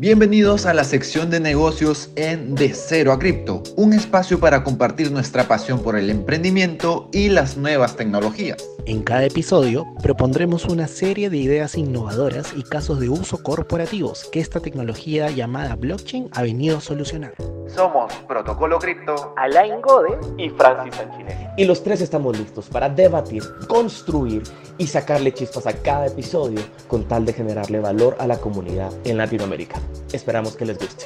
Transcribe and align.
Bienvenidos 0.00 0.64
a 0.66 0.74
la 0.74 0.84
sección 0.84 1.28
de 1.28 1.40
negocios 1.40 2.10
en 2.14 2.54
De 2.54 2.72
Cero 2.72 3.10
a 3.10 3.18
Cripto, 3.18 3.64
un 3.74 3.92
espacio 3.92 4.38
para 4.38 4.62
compartir 4.62 5.10
nuestra 5.10 5.48
pasión 5.48 5.82
por 5.82 5.98
el 5.98 6.08
emprendimiento 6.08 7.08
y 7.12 7.30
las 7.30 7.56
nuevas 7.56 7.96
tecnologías. 7.96 8.64
En 8.88 9.02
cada 9.02 9.26
episodio 9.26 9.86
propondremos 10.02 10.64
una 10.64 10.88
serie 10.88 11.28
de 11.28 11.36
ideas 11.36 11.76
innovadoras 11.76 12.54
y 12.56 12.62
casos 12.62 12.98
de 13.00 13.10
uso 13.10 13.42
corporativos 13.42 14.24
que 14.32 14.40
esta 14.40 14.60
tecnología 14.60 15.28
llamada 15.28 15.76
blockchain 15.76 16.30
ha 16.32 16.40
venido 16.40 16.78
a 16.78 16.80
solucionar. 16.80 17.34
Somos 17.66 18.14
Protocolo 18.26 18.78
Cripto, 18.78 19.34
Alain 19.36 19.82
Gode 19.82 20.18
y 20.38 20.48
Francis 20.48 20.94
Sanchinelli. 20.94 21.48
Y 21.58 21.66
los 21.66 21.84
tres 21.84 22.00
estamos 22.00 22.38
listos 22.38 22.70
para 22.70 22.88
debatir, 22.88 23.42
construir 23.68 24.42
y 24.78 24.86
sacarle 24.86 25.34
chispas 25.34 25.66
a 25.66 25.74
cada 25.74 26.06
episodio 26.06 26.60
con 26.86 27.06
tal 27.06 27.26
de 27.26 27.34
generarle 27.34 27.80
valor 27.80 28.16
a 28.18 28.26
la 28.26 28.38
comunidad 28.38 28.90
en 29.04 29.18
Latinoamérica. 29.18 29.78
Esperamos 30.14 30.56
que 30.56 30.64
les 30.64 30.78
guste. 30.78 31.04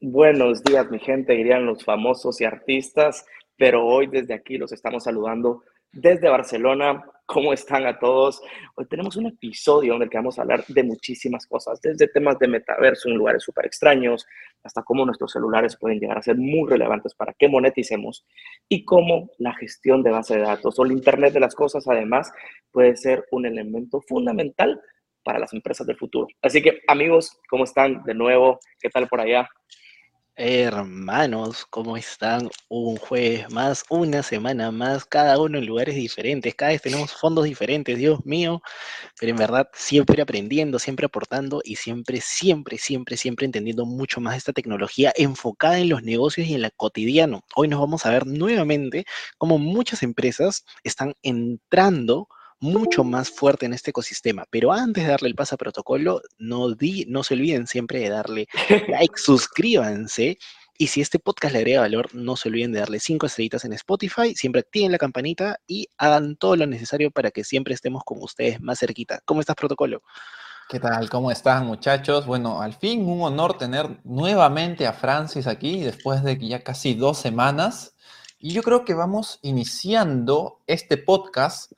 Buenos 0.00 0.62
días, 0.62 0.90
mi 0.90 0.98
gente, 0.98 1.32
dirían 1.32 1.66
los 1.66 1.84
famosos 1.84 2.40
y 2.40 2.44
artistas, 2.44 3.26
pero 3.56 3.84
hoy 3.86 4.06
desde 4.06 4.34
aquí 4.34 4.58
los 4.58 4.72
estamos 4.72 5.04
saludando 5.04 5.62
desde 5.92 6.28
Barcelona. 6.28 7.04
¿Cómo 7.24 7.52
están 7.52 7.86
a 7.86 7.98
todos? 7.98 8.40
Hoy 8.76 8.86
tenemos 8.86 9.16
un 9.16 9.26
episodio 9.26 9.94
donde 9.94 10.08
vamos 10.12 10.38
a 10.38 10.42
hablar 10.42 10.64
de 10.68 10.84
muchísimas 10.84 11.44
cosas, 11.46 11.80
desde 11.80 12.06
temas 12.06 12.38
de 12.38 12.46
metaverso 12.46 13.08
en 13.08 13.16
lugares 13.16 13.42
súper 13.42 13.66
extraños, 13.66 14.24
hasta 14.62 14.82
cómo 14.82 15.04
nuestros 15.04 15.32
celulares 15.32 15.76
pueden 15.76 15.98
llegar 15.98 16.18
a 16.18 16.22
ser 16.22 16.36
muy 16.36 16.70
relevantes 16.70 17.14
para 17.14 17.32
que 17.32 17.48
moneticemos 17.48 18.24
y 18.68 18.84
cómo 18.84 19.28
la 19.38 19.54
gestión 19.54 20.04
de 20.04 20.10
base 20.12 20.36
de 20.36 20.42
datos 20.42 20.78
o 20.78 20.84
el 20.84 20.92
Internet 20.92 21.32
de 21.32 21.40
las 21.40 21.56
cosas, 21.56 21.88
además, 21.88 22.30
puede 22.70 22.94
ser 22.96 23.24
un 23.32 23.44
elemento 23.44 24.00
fundamental 24.02 24.80
para 25.24 25.40
las 25.40 25.52
empresas 25.52 25.84
del 25.84 25.96
futuro. 25.96 26.28
Así 26.42 26.62
que, 26.62 26.80
amigos, 26.86 27.40
¿cómo 27.50 27.64
están? 27.64 28.04
De 28.04 28.14
nuevo, 28.14 28.60
¿qué 28.78 28.88
tal 28.88 29.08
por 29.08 29.20
allá? 29.20 29.48
Hermanos, 30.38 31.64
¿cómo 31.70 31.96
están? 31.96 32.50
Un 32.68 32.96
jueves 32.96 33.50
más, 33.50 33.84
una 33.88 34.22
semana 34.22 34.70
más, 34.70 35.06
cada 35.06 35.38
uno 35.40 35.56
en 35.58 35.64
lugares 35.66 35.94
diferentes, 35.94 36.54
cada 36.54 36.72
vez 36.72 36.82
tenemos 36.82 37.12
fondos 37.12 37.44
diferentes, 37.46 37.96
Dios 37.96 38.24
mío, 38.26 38.60
pero 39.20 39.30
en 39.32 39.38
verdad 39.38 39.68
siempre 39.74 40.22
aprendiendo, 40.22 40.78
siempre 40.78 41.06
aportando 41.06 41.62
y 41.64 41.76
siempre, 41.76 42.20
siempre, 42.22 42.78
siempre, 42.78 43.16
siempre 43.18 43.46
entendiendo 43.46 43.86
mucho 43.86 44.20
más 44.20 44.36
esta 44.36 44.52
tecnología 44.52 45.12
enfocada 45.16 45.78
en 45.78 45.90
los 45.90 46.02
negocios 46.02 46.46
y 46.48 46.54
en 46.54 46.62
la 46.62 46.70
cotidiano. 46.70 47.42
Hoy 47.54 47.68
nos 47.68 47.80
vamos 47.80 48.06
a 48.06 48.10
ver 48.10 48.26
nuevamente 48.26 49.06
cómo 49.38 49.58
muchas 49.58 50.02
empresas 50.02 50.64
están 50.84 51.14
entrando 51.22 52.28
mucho 52.60 53.04
más 53.04 53.30
fuerte 53.30 53.66
en 53.66 53.72
este 53.72 53.90
ecosistema. 53.90 54.44
Pero 54.50 54.72
antes 54.72 55.04
de 55.04 55.10
darle 55.10 55.28
el 55.28 55.34
paso 55.34 55.54
a 55.54 55.58
protocolo, 55.58 56.20
no, 56.38 56.70
di, 56.72 57.04
no 57.08 57.22
se 57.22 57.34
olviden 57.34 57.66
siempre 57.66 58.00
de 58.00 58.10
darle 58.10 58.46
like, 58.88 59.14
suscríbanse. 59.16 60.38
Y 60.78 60.88
si 60.88 61.00
este 61.00 61.18
podcast 61.18 61.52
le 61.54 61.60
agrega 61.60 61.80
valor, 61.80 62.14
no 62.14 62.36
se 62.36 62.48
olviden 62.48 62.72
de 62.72 62.80
darle 62.80 63.00
cinco 63.00 63.26
estrellitas 63.26 63.64
en 63.64 63.72
Spotify, 63.72 64.34
siempre 64.34 64.60
activen 64.60 64.92
la 64.92 64.98
campanita 64.98 65.58
y 65.66 65.88
hagan 65.96 66.36
todo 66.36 66.54
lo 66.56 66.66
necesario 66.66 67.10
para 67.10 67.30
que 67.30 67.44
siempre 67.44 67.72
estemos 67.72 68.04
con 68.04 68.22
ustedes 68.22 68.60
más 68.60 68.80
cerquita. 68.80 69.20
¿Cómo 69.24 69.40
estás, 69.40 69.56
protocolo? 69.56 70.02
¿Qué 70.68 70.80
tal? 70.80 71.08
¿Cómo 71.08 71.30
están, 71.30 71.64
muchachos? 71.64 72.26
Bueno, 72.26 72.60
al 72.60 72.74
fin 72.74 73.08
un 73.08 73.22
honor 73.22 73.56
tener 73.56 74.00
nuevamente 74.04 74.86
a 74.86 74.92
Francis 74.92 75.46
aquí 75.46 75.80
después 75.80 76.22
de 76.24 76.36
ya 76.38 76.62
casi 76.62 76.92
dos 76.94 77.18
semanas. 77.18 77.94
Y 78.38 78.52
yo 78.52 78.62
creo 78.62 78.84
que 78.84 78.92
vamos 78.92 79.38
iniciando 79.42 80.60
este 80.66 80.98
podcast 80.98 81.72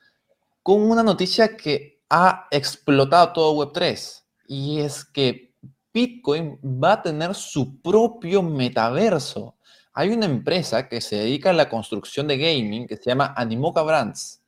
con 0.69 0.83
una 0.83 1.03
noticia 1.03 1.57
que 1.57 2.03
ha 2.11 2.47
explotado 2.51 3.33
todo 3.33 3.55
Web3 3.55 4.23
y 4.49 4.81
es 4.81 5.03
que 5.03 5.55
Bitcoin 5.95 6.61
va 6.63 6.93
a 6.93 7.03
tener 7.03 7.35
su 7.35 7.81
propio 7.81 8.43
metaverso. 8.43 9.57
Hay 9.95 10.11
una 10.11 10.27
empresa 10.27 10.87
que 10.87 11.01
se 11.01 11.17
dedica 11.17 11.49
a 11.49 11.55
la 11.55 11.71
construcción 11.71 12.29
de 12.29 12.37
gaming 12.37 12.87
que 12.87 12.99
se 12.99 13.05
llama 13.05 13.33
Animoca 13.35 13.81
Brands. 13.81 14.43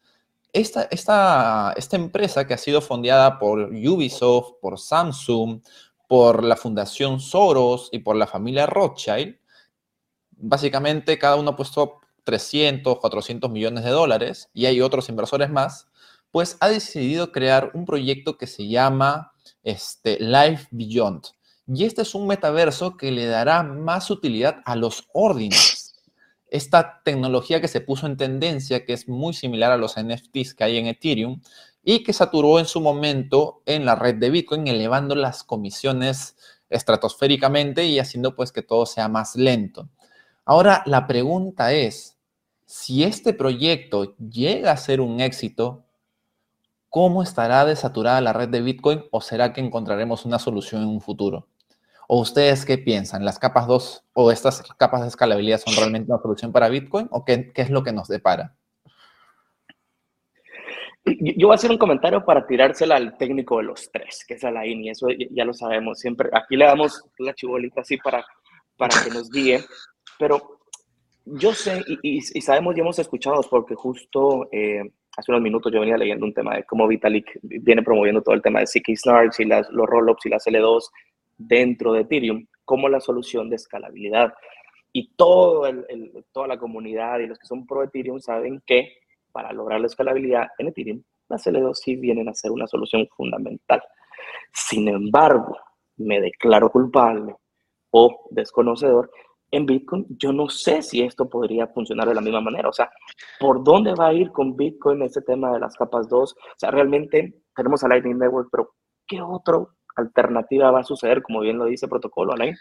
Esta, 0.52 0.88
esta, 0.90 1.72
esta 1.74 1.96
empresa 1.96 2.46
que 2.46 2.52
ha 2.52 2.58
sido 2.58 2.82
fondeada 2.82 3.38
por 3.38 3.58
Ubisoft, 3.72 4.60
por 4.60 4.78
Samsung, 4.78 5.62
por 6.06 6.44
la 6.44 6.56
Fundación 6.56 7.18
Soros 7.18 7.88
y 7.92 8.00
por 8.00 8.16
la 8.16 8.26
familia 8.26 8.66
Rothschild, 8.66 9.38
básicamente 10.32 11.18
cada 11.18 11.36
uno 11.36 11.52
ha 11.52 11.56
puesto 11.56 12.00
300, 12.24 12.98
400 12.98 13.50
millones 13.50 13.84
de 13.84 13.90
dólares 13.90 14.50
y 14.52 14.66
hay 14.66 14.82
otros 14.82 15.08
inversores 15.08 15.48
más 15.48 15.89
pues 16.30 16.56
ha 16.60 16.68
decidido 16.68 17.32
crear 17.32 17.70
un 17.74 17.84
proyecto 17.84 18.36
que 18.38 18.46
se 18.46 18.68
llama 18.68 19.32
este, 19.62 20.18
Life 20.20 20.68
Beyond. 20.70 21.26
Y 21.66 21.84
este 21.84 22.02
es 22.02 22.14
un 22.14 22.26
metaverso 22.26 22.96
que 22.96 23.12
le 23.12 23.26
dará 23.26 23.62
más 23.62 24.10
utilidad 24.10 24.60
a 24.64 24.76
los 24.76 25.08
ordinals. 25.12 25.94
Esta 26.48 27.00
tecnología 27.04 27.60
que 27.60 27.68
se 27.68 27.80
puso 27.80 28.06
en 28.06 28.16
tendencia, 28.16 28.84
que 28.84 28.92
es 28.92 29.08
muy 29.08 29.34
similar 29.34 29.70
a 29.70 29.76
los 29.76 29.94
NFTs 29.96 30.54
que 30.54 30.64
hay 30.64 30.78
en 30.78 30.86
Ethereum 30.86 31.40
y 31.84 32.02
que 32.02 32.12
saturó 32.12 32.58
en 32.58 32.66
su 32.66 32.80
momento 32.80 33.62
en 33.66 33.84
la 33.84 33.94
red 33.94 34.16
de 34.16 34.30
Bitcoin, 34.30 34.66
elevando 34.66 35.14
las 35.14 35.44
comisiones 35.44 36.36
estratosféricamente 36.68 37.84
y 37.86 37.98
haciendo 37.98 38.34
pues 38.34 38.50
que 38.50 38.62
todo 38.62 38.84
sea 38.84 39.08
más 39.08 39.36
lento. 39.36 39.88
Ahora 40.44 40.82
la 40.86 41.06
pregunta 41.06 41.72
es, 41.72 42.16
si 42.66 43.04
este 43.04 43.32
proyecto 43.32 44.16
llega 44.16 44.72
a 44.72 44.76
ser 44.76 45.00
un 45.00 45.20
éxito, 45.20 45.84
¿cómo 46.90 47.22
estará 47.22 47.64
desaturada 47.64 48.20
la 48.20 48.32
red 48.32 48.48
de 48.48 48.60
Bitcoin 48.60 49.04
o 49.10 49.20
será 49.20 49.52
que 49.52 49.60
encontraremos 49.60 50.26
una 50.26 50.38
solución 50.38 50.82
en 50.82 50.88
un 50.88 51.00
futuro? 51.00 51.46
¿O 52.08 52.20
ustedes 52.20 52.66
qué 52.66 52.76
piensan? 52.76 53.24
¿Las 53.24 53.38
capas 53.38 53.68
2 53.68 54.04
o 54.14 54.32
estas 54.32 54.62
capas 54.76 55.02
de 55.02 55.08
escalabilidad 55.08 55.60
son 55.60 55.76
realmente 55.76 56.10
una 56.10 56.20
solución 56.20 56.52
para 56.52 56.68
Bitcoin 56.68 57.06
o 57.12 57.24
qué, 57.24 57.52
es 57.54 57.70
lo 57.70 57.84
que 57.84 57.92
nos 57.92 58.08
depara? 58.08 58.56
Yo 61.04 61.46
voy 61.46 61.54
a 61.54 61.54
hacer 61.54 61.70
un 61.70 61.78
comentario 61.78 62.24
para 62.24 62.46
tirársela 62.46 62.96
al 62.96 63.16
técnico 63.16 63.58
de 63.58 63.62
los 63.62 63.90
tres, 63.90 64.24
que 64.26 64.34
es 64.34 64.44
Alain, 64.44 64.84
y 64.84 64.90
eso 64.90 65.06
ya 65.30 65.44
lo 65.44 65.54
sabemos. 65.54 65.98
Siempre 66.00 66.28
aquí 66.32 66.56
le 66.56 66.66
damos 66.66 67.02
la 67.18 67.32
chibolita 67.32 67.80
así 67.80 67.96
para, 67.96 68.24
para 68.76 69.02
que 69.02 69.10
nos 69.10 69.30
guíe, 69.30 69.64
pero 70.18 70.58
yo 71.24 71.54
sé 71.54 71.82
y, 72.02 72.20
sabemos 72.20 72.76
y 72.76 72.80
hemos 72.80 72.98
escuchado, 72.98 73.40
porque 73.48 73.74
justo 73.74 74.48
eh, 74.52 74.82
hace 75.20 75.30
unos 75.30 75.42
minutos 75.42 75.72
yo 75.72 75.80
venía 75.80 75.96
leyendo 75.96 76.24
un 76.24 76.34
tema 76.34 76.56
de 76.56 76.64
cómo 76.64 76.88
Vitalik 76.88 77.38
viene 77.42 77.82
promoviendo 77.82 78.22
todo 78.22 78.34
el 78.34 78.42
tema 78.42 78.60
de 78.60 78.66
CK 78.66 78.96
Snarks 78.96 79.40
y 79.40 79.44
las, 79.44 79.68
los 79.70 79.86
rollups 79.86 80.26
y 80.26 80.30
las 80.30 80.46
L2 80.46 80.90
dentro 81.36 81.92
de 81.92 82.00
Ethereum 82.00 82.46
como 82.64 82.88
la 82.88 83.00
solución 83.00 83.50
de 83.50 83.56
escalabilidad. 83.56 84.32
Y 84.92 85.12
todo 85.14 85.66
el, 85.66 85.84
toda 86.32 86.48
la 86.48 86.58
comunidad 86.58 87.20
y 87.20 87.26
los 87.26 87.38
que 87.38 87.46
son 87.46 87.66
pro 87.66 87.82
Ethereum 87.82 88.18
saben 88.20 88.62
que 88.66 88.94
para 89.30 89.52
lograr 89.52 89.80
la 89.80 89.86
escalabilidad 89.86 90.48
en 90.58 90.68
Ethereum, 90.68 91.02
las 91.28 91.46
L2 91.46 91.74
sí 91.74 91.96
vienen 91.96 92.28
a 92.28 92.34
ser 92.34 92.50
una 92.50 92.66
solución 92.66 93.06
fundamental. 93.16 93.82
Sin 94.52 94.88
embargo, 94.88 95.56
me 95.96 96.20
declaro 96.20 96.70
culpable 96.70 97.36
o 97.90 98.26
desconocedor 98.30 99.10
en 99.50 99.66
Bitcoin, 99.66 100.06
yo 100.18 100.32
no 100.32 100.48
sé 100.48 100.82
si 100.82 101.02
esto 101.02 101.28
podría 101.28 101.66
funcionar 101.68 102.08
de 102.08 102.14
la 102.14 102.20
misma 102.20 102.40
manera. 102.40 102.68
O 102.68 102.72
sea, 102.72 102.90
¿por 103.38 103.62
dónde 103.64 103.94
va 103.94 104.08
a 104.08 104.12
ir 104.12 104.30
con 104.30 104.56
Bitcoin 104.56 105.02
este 105.02 105.22
tema 105.22 105.52
de 105.52 105.60
las 105.60 105.76
capas 105.76 106.08
2? 106.08 106.32
O 106.32 106.36
sea, 106.56 106.70
realmente 106.70 107.42
tenemos 107.54 107.82
a 107.82 107.88
Lightning 107.88 108.18
Network, 108.18 108.48
pero 108.50 108.74
¿qué 109.06 109.20
otra 109.20 109.58
alternativa 109.96 110.70
va 110.70 110.80
a 110.80 110.84
suceder, 110.84 111.22
como 111.22 111.40
bien 111.40 111.58
lo 111.58 111.64
dice 111.66 111.86
el 111.86 111.90
protocolo, 111.90 112.32
Alain? 112.32 112.56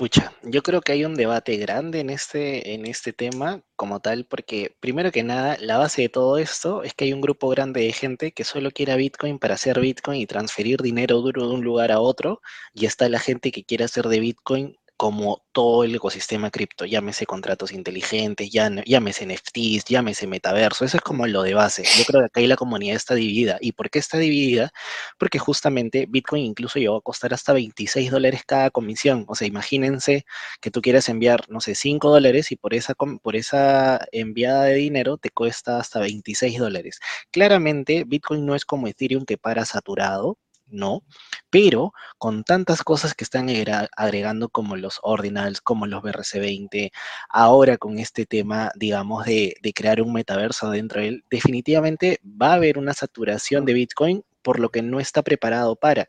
Pucha, 0.00 0.32
yo 0.42 0.62
creo 0.62 0.80
que 0.80 0.92
hay 0.92 1.04
un 1.04 1.14
debate 1.14 1.58
grande 1.58 2.00
en 2.00 2.08
este, 2.08 2.72
en 2.72 2.86
este 2.86 3.12
tema 3.12 3.60
como 3.76 4.00
tal, 4.00 4.24
porque 4.24 4.74
primero 4.80 5.12
que 5.12 5.22
nada, 5.22 5.58
la 5.60 5.76
base 5.76 6.00
de 6.00 6.08
todo 6.08 6.38
esto 6.38 6.82
es 6.84 6.94
que 6.94 7.04
hay 7.04 7.12
un 7.12 7.20
grupo 7.20 7.50
grande 7.50 7.82
de 7.82 7.92
gente 7.92 8.32
que 8.32 8.44
solo 8.44 8.70
quiere 8.70 8.96
Bitcoin 8.96 9.38
para 9.38 9.54
hacer 9.54 9.78
Bitcoin 9.78 10.18
y 10.18 10.26
transferir 10.26 10.80
dinero 10.80 11.20
duro 11.20 11.46
de 11.46 11.54
un 11.54 11.64
lugar 11.64 11.92
a 11.92 12.00
otro, 12.00 12.40
y 12.72 12.86
está 12.86 13.10
la 13.10 13.18
gente 13.18 13.52
que 13.52 13.64
quiere 13.64 13.84
hacer 13.84 14.06
de 14.06 14.20
Bitcoin 14.20 14.78
como 15.00 15.42
todo 15.52 15.84
el 15.84 15.94
ecosistema 15.94 16.50
cripto, 16.50 16.84
llámese 16.84 17.24
contratos 17.24 17.72
inteligentes, 17.72 18.50
llámese 18.50 19.24
NFTs, 19.24 19.86
llámese 19.86 20.26
metaverso, 20.26 20.84
eso 20.84 20.98
es 20.98 21.02
como 21.02 21.26
lo 21.26 21.42
de 21.42 21.54
base. 21.54 21.84
Yo 21.96 22.04
creo 22.04 22.20
que 22.20 22.26
acá 22.26 22.40
la 22.42 22.56
comunidad 22.56 22.96
está 22.96 23.14
dividida. 23.14 23.56
¿Y 23.62 23.72
por 23.72 23.88
qué 23.88 23.98
está 23.98 24.18
dividida? 24.18 24.72
Porque 25.18 25.38
justamente 25.38 26.04
Bitcoin 26.06 26.44
incluso 26.44 26.78
llegó 26.78 26.96
a 26.98 27.00
costar 27.00 27.32
hasta 27.32 27.54
26 27.54 28.10
dólares 28.10 28.42
cada 28.46 28.68
comisión. 28.70 29.24
O 29.26 29.34
sea, 29.34 29.48
imagínense 29.48 30.26
que 30.60 30.70
tú 30.70 30.82
quieras 30.82 31.08
enviar, 31.08 31.48
no 31.48 31.62
sé, 31.62 31.74
5 31.74 32.10
dólares 32.10 32.52
y 32.52 32.56
por 32.56 32.74
esa, 32.74 32.92
por 32.94 33.36
esa 33.36 34.06
enviada 34.12 34.64
de 34.64 34.74
dinero 34.74 35.16
te 35.16 35.30
cuesta 35.30 35.78
hasta 35.78 36.00
26 36.00 36.58
dólares. 36.58 37.00
Claramente, 37.30 38.04
Bitcoin 38.06 38.44
no 38.44 38.54
es 38.54 38.66
como 38.66 38.86
Ethereum 38.86 39.24
que 39.24 39.38
para 39.38 39.64
saturado, 39.64 40.36
no, 40.70 41.02
pero 41.50 41.92
con 42.18 42.44
tantas 42.44 42.82
cosas 42.82 43.14
que 43.14 43.24
están 43.24 43.48
agregando 43.96 44.48
como 44.48 44.76
los 44.76 45.00
ordinals, 45.02 45.60
como 45.60 45.86
los 45.86 46.02
BRC20, 46.02 46.90
ahora 47.28 47.76
con 47.78 47.98
este 47.98 48.26
tema, 48.26 48.70
digamos, 48.76 49.24
de, 49.26 49.54
crear 49.74 50.02
un 50.02 50.12
metaverso 50.12 50.70
dentro 50.70 51.00
de 51.00 51.08
él, 51.08 51.24
definitivamente 51.30 52.20
va 52.24 52.52
a 52.52 52.54
haber 52.54 52.78
una 52.78 52.94
saturación 52.94 53.64
de 53.64 53.74
Bitcoin 53.74 54.24
por 54.42 54.58
lo 54.58 54.70
que 54.70 54.82
no 54.82 55.00
está 55.00 55.22
preparado 55.22 55.76
para. 55.76 56.08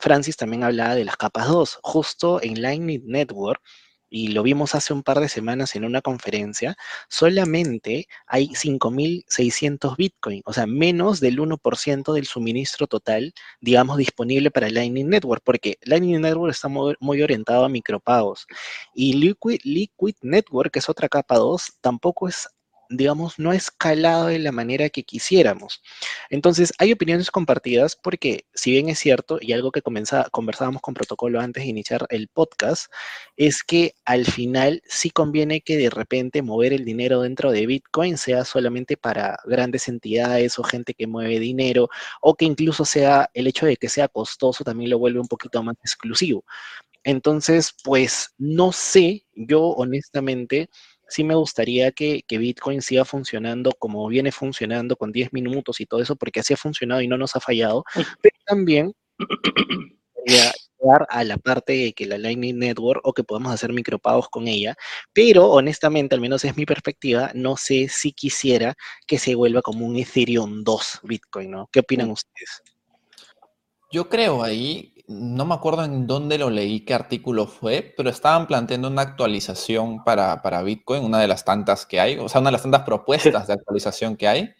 Francis 0.00 0.36
también 0.36 0.64
hablaba 0.64 0.94
de 0.94 1.04
las 1.04 1.16
capas 1.16 1.48
2. 1.48 1.78
Justo 1.82 2.42
en 2.42 2.60
Lightning 2.60 3.02
Network 3.06 3.62
y 4.10 4.28
lo 4.28 4.42
vimos 4.42 4.74
hace 4.74 4.92
un 4.92 5.02
par 5.02 5.20
de 5.20 5.28
semanas 5.28 5.76
en 5.76 5.84
una 5.84 6.00
conferencia, 6.02 6.76
solamente 7.08 8.08
hay 8.26 8.48
5.600 8.48 9.96
Bitcoin, 9.96 10.42
o 10.44 10.52
sea, 10.52 10.66
menos 10.66 11.20
del 11.20 11.38
1% 11.38 12.12
del 12.12 12.26
suministro 12.26 12.86
total, 12.86 13.34
digamos, 13.60 13.98
disponible 13.98 14.50
para 14.50 14.70
Lightning 14.70 15.08
Network, 15.08 15.42
porque 15.44 15.78
Lightning 15.82 16.20
Network 16.20 16.52
está 16.52 16.68
muy, 16.68 16.94
muy, 17.00 17.22
orientado 17.22 17.64
a 17.64 17.68
micropagos. 17.68 18.46
Y 18.94 19.14
Liquid, 19.14 19.60
Liquid 19.64 20.14
Network, 20.22 20.72
que 20.72 20.78
es 20.78 20.88
otra 20.88 21.08
capa 21.08 21.36
2, 21.36 21.78
tampoco 21.80 22.28
es 22.28 22.48
digamos, 22.88 23.38
no 23.38 23.50
ha 23.50 23.56
escalado 23.56 24.26
de 24.26 24.38
la 24.38 24.52
manera 24.52 24.88
que 24.88 25.02
quisiéramos. 25.02 25.82
Entonces, 26.30 26.72
hay 26.78 26.92
opiniones 26.92 27.30
compartidas 27.30 27.96
porque, 27.96 28.46
si 28.54 28.70
bien 28.72 28.88
es 28.88 28.98
cierto, 28.98 29.38
y 29.40 29.52
algo 29.52 29.72
que 29.72 29.82
conversábamos 29.82 30.82
con 30.82 30.94
protocolo 30.94 31.40
antes 31.40 31.64
de 31.64 31.68
iniciar 31.70 32.06
el 32.10 32.28
podcast, 32.28 32.92
es 33.36 33.62
que 33.62 33.94
al 34.04 34.24
final 34.26 34.82
sí 34.86 35.10
conviene 35.10 35.60
que 35.60 35.76
de 35.76 35.90
repente 35.90 36.42
mover 36.42 36.72
el 36.72 36.84
dinero 36.84 37.22
dentro 37.22 37.52
de 37.52 37.66
Bitcoin 37.66 38.18
sea 38.18 38.44
solamente 38.44 38.96
para 38.96 39.38
grandes 39.44 39.88
entidades 39.88 40.58
o 40.58 40.62
gente 40.62 40.94
que 40.94 41.06
mueve 41.06 41.38
dinero, 41.40 41.88
o 42.20 42.34
que 42.34 42.44
incluso 42.44 42.84
sea 42.84 43.30
el 43.34 43.46
hecho 43.46 43.66
de 43.66 43.76
que 43.76 43.88
sea 43.88 44.08
costoso 44.08 44.64
también 44.64 44.90
lo 44.90 44.98
vuelve 44.98 45.20
un 45.20 45.28
poquito 45.28 45.62
más 45.62 45.76
exclusivo. 45.82 46.44
Entonces, 47.04 47.74
pues 47.84 48.34
no 48.38 48.72
sé, 48.72 49.24
yo 49.34 49.62
honestamente 49.62 50.68
sí 51.08 51.24
me 51.24 51.34
gustaría 51.34 51.92
que, 51.92 52.22
Bitcoin 52.28 52.82
siga 52.82 53.04
funcionando 53.04 53.72
como 53.78 54.06
viene 54.08 54.32
funcionando 54.32 54.96
con 54.96 55.12
10 55.12 55.32
minutos 55.32 55.80
y 55.80 55.86
todo 55.86 56.00
eso, 56.00 56.16
porque 56.16 56.40
así 56.40 56.54
ha 56.54 56.56
funcionado 56.56 57.00
y 57.02 57.08
no 57.08 57.18
nos 57.18 57.34
ha 57.36 57.40
fallado, 57.40 57.84
pero 58.22 58.36
también 58.46 58.92
llegar 60.80 61.06
a 61.08 61.24
la 61.24 61.36
parte 61.38 61.72
de 61.72 61.92
que 61.92 62.06
la 62.06 62.18
Lightning 62.18 62.58
Network 62.58 63.00
o 63.04 63.12
que 63.12 63.24
podamos 63.24 63.52
hacer 63.52 63.72
micropagos 63.72 64.28
con 64.28 64.46
ella, 64.48 64.76
pero 65.12 65.50
honestamente, 65.50 66.14
al 66.14 66.20
menos 66.20 66.44
es 66.44 66.56
mi 66.56 66.66
perspectiva, 66.66 67.30
no 67.34 67.56
sé 67.56 67.88
si 67.88 68.12
quisiera 68.12 68.74
que 69.06 69.18
se 69.18 69.34
vuelva 69.34 69.62
como 69.62 69.86
un 69.86 69.96
Ethereum 69.96 70.62
2 70.64 71.00
Bitcoin, 71.02 71.50
¿no? 71.50 71.68
¿Qué 71.72 71.80
opinan 71.80 72.10
ustedes? 72.10 72.62
Yo 73.90 74.08
creo 74.08 74.42
ahí 74.42 74.94
no 75.08 75.46
me 75.46 75.54
acuerdo 75.54 75.84
en 75.84 76.06
dónde 76.06 76.36
lo 76.36 76.50
leí, 76.50 76.80
qué 76.80 76.92
artículo 76.92 77.46
fue, 77.46 77.94
pero 77.96 78.10
estaban 78.10 78.46
planteando 78.46 78.88
una 78.88 79.02
actualización 79.02 80.04
para, 80.04 80.62
Bitcoin, 80.62 81.02
una 81.02 81.18
de 81.18 81.26
las 81.26 81.44
tantas 81.46 81.86
que 81.86 81.98
hay, 81.98 82.18
o 82.18 82.28
sea, 82.28 82.42
una 82.42 82.48
de 82.48 82.52
las 82.52 82.62
tantas 82.62 82.82
propuestas 82.82 83.46
de 83.46 83.54
actualización 83.54 84.16
que 84.16 84.28
hay, 84.28 84.50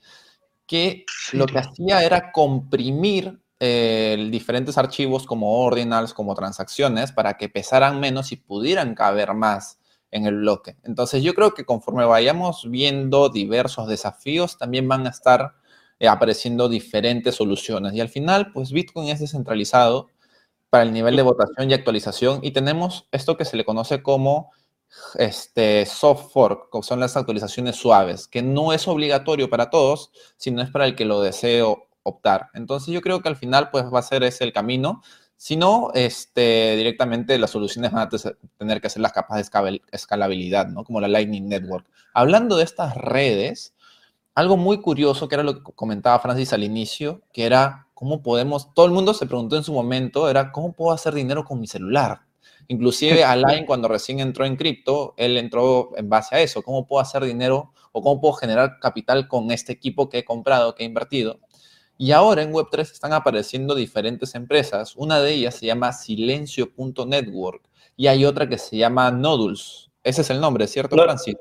que 0.66 1.04
lo 1.32 1.44
que 1.44 1.58
hacía 1.58 2.02
era 2.02 2.32
comprimir 2.32 3.42
eh, 3.60 4.28
diferentes 4.30 4.78
archivos 4.78 5.26
como 5.26 5.60
ordinals, 5.60 6.14
como 6.14 6.34
transacciones, 6.34 7.12
para 7.12 7.36
que 7.36 7.50
pesaran 7.50 8.00
menos 8.00 8.32
y 8.32 8.36
pudieran 8.36 8.94
caber 8.94 9.34
más 9.34 9.78
en 10.10 10.24
el 10.24 10.36
bloque. 10.36 10.76
Entonces 10.82 11.22
yo 11.22 11.34
creo 11.34 11.52
que 11.52 11.66
conforme 11.66 12.06
vayamos 12.06 12.66
viendo 12.70 13.28
diversos 13.28 13.86
desafíos, 13.86 14.56
también 14.56 14.88
van 14.88 15.06
a 15.06 15.10
estar 15.10 15.56
eh, 16.00 16.08
apareciendo 16.08 16.68
diferentes 16.68 17.34
soluciones. 17.34 17.94
Y 17.94 18.00
al 18.00 18.08
final, 18.08 18.52
pues 18.52 18.72
Bitcoin 18.72 19.08
es 19.08 19.20
descentralizado 19.20 20.08
para 20.70 20.84
el 20.84 20.92
nivel 20.92 21.16
de 21.16 21.22
votación 21.22 21.70
y 21.70 21.74
actualización 21.74 22.40
y 22.42 22.50
tenemos 22.50 23.08
esto 23.10 23.36
que 23.36 23.44
se 23.44 23.56
le 23.56 23.64
conoce 23.64 24.02
como 24.02 24.52
este, 25.14 25.86
soft 25.86 26.32
fork, 26.32 26.70
que 26.72 26.82
son 26.82 27.00
las 27.00 27.16
actualizaciones 27.16 27.76
suaves, 27.76 28.26
que 28.26 28.42
no 28.42 28.72
es 28.72 28.88
obligatorio 28.88 29.50
para 29.50 29.70
todos, 29.70 30.10
sino 30.36 30.62
es 30.62 30.70
para 30.70 30.86
el 30.86 30.94
que 30.94 31.04
lo 31.04 31.20
desee 31.20 31.62
optar. 32.02 32.48
Entonces 32.54 32.92
yo 32.92 33.00
creo 33.00 33.20
que 33.20 33.28
al 33.28 33.36
final 33.36 33.70
pues 33.70 33.84
va 33.92 33.98
a 34.00 34.02
ser 34.02 34.22
ese 34.22 34.44
el 34.44 34.52
camino. 34.52 35.02
Si 35.36 35.56
no, 35.56 35.90
este, 35.94 36.74
directamente 36.76 37.38
las 37.38 37.50
soluciones 37.50 37.92
van 37.92 38.08
a 38.08 38.34
tener 38.58 38.80
que 38.80 38.90
ser 38.90 39.02
las 39.02 39.12
capas 39.12 39.38
de 39.38 39.80
escalabilidad, 39.92 40.66
¿no? 40.66 40.84
Como 40.84 41.00
la 41.00 41.06
Lightning 41.06 41.48
Network. 41.48 41.86
Hablando 42.12 42.56
de 42.56 42.64
estas 42.64 42.96
redes, 42.96 43.74
algo 44.38 44.56
muy 44.56 44.80
curioso, 44.80 45.28
que 45.28 45.34
era 45.34 45.44
lo 45.44 45.62
que 45.62 45.72
comentaba 45.74 46.18
Francis 46.20 46.52
al 46.52 46.64
inicio, 46.64 47.22
que 47.32 47.44
era 47.44 47.88
¿Cómo 47.98 48.22
podemos? 48.22 48.72
Todo 48.74 48.86
el 48.86 48.92
mundo 48.92 49.12
se 49.12 49.26
preguntó 49.26 49.56
en 49.56 49.64
su 49.64 49.72
momento, 49.72 50.30
era, 50.30 50.52
¿cómo 50.52 50.72
puedo 50.72 50.92
hacer 50.92 51.14
dinero 51.14 51.44
con 51.44 51.58
mi 51.58 51.66
celular? 51.66 52.20
Inclusive 52.68 53.24
Alain, 53.24 53.66
cuando 53.66 53.88
recién 53.88 54.20
entró 54.20 54.44
en 54.44 54.54
cripto, 54.54 55.14
él 55.16 55.36
entró 55.36 55.90
en 55.96 56.08
base 56.08 56.36
a 56.36 56.40
eso, 56.40 56.62
¿cómo 56.62 56.86
puedo 56.86 57.02
hacer 57.02 57.24
dinero 57.24 57.72
o 57.90 58.00
cómo 58.00 58.20
puedo 58.20 58.34
generar 58.34 58.78
capital 58.78 59.26
con 59.26 59.50
este 59.50 59.72
equipo 59.72 60.08
que 60.08 60.18
he 60.18 60.24
comprado, 60.24 60.76
que 60.76 60.84
he 60.84 60.86
invertido? 60.86 61.40
Y 61.96 62.12
ahora 62.12 62.42
en 62.42 62.52
Web3 62.52 62.82
están 62.82 63.12
apareciendo 63.14 63.74
diferentes 63.74 64.36
empresas. 64.36 64.94
Una 64.94 65.18
de 65.18 65.32
ellas 65.32 65.56
se 65.56 65.66
llama 65.66 65.92
Silencio.network 65.92 67.68
y 67.96 68.06
hay 68.06 68.24
otra 68.24 68.48
que 68.48 68.58
se 68.58 68.76
llama 68.76 69.10
Nodules. 69.10 69.90
Ese 70.04 70.20
es 70.20 70.30
el 70.30 70.40
nombre, 70.40 70.68
¿cierto, 70.68 70.94
Francis? 70.94 71.34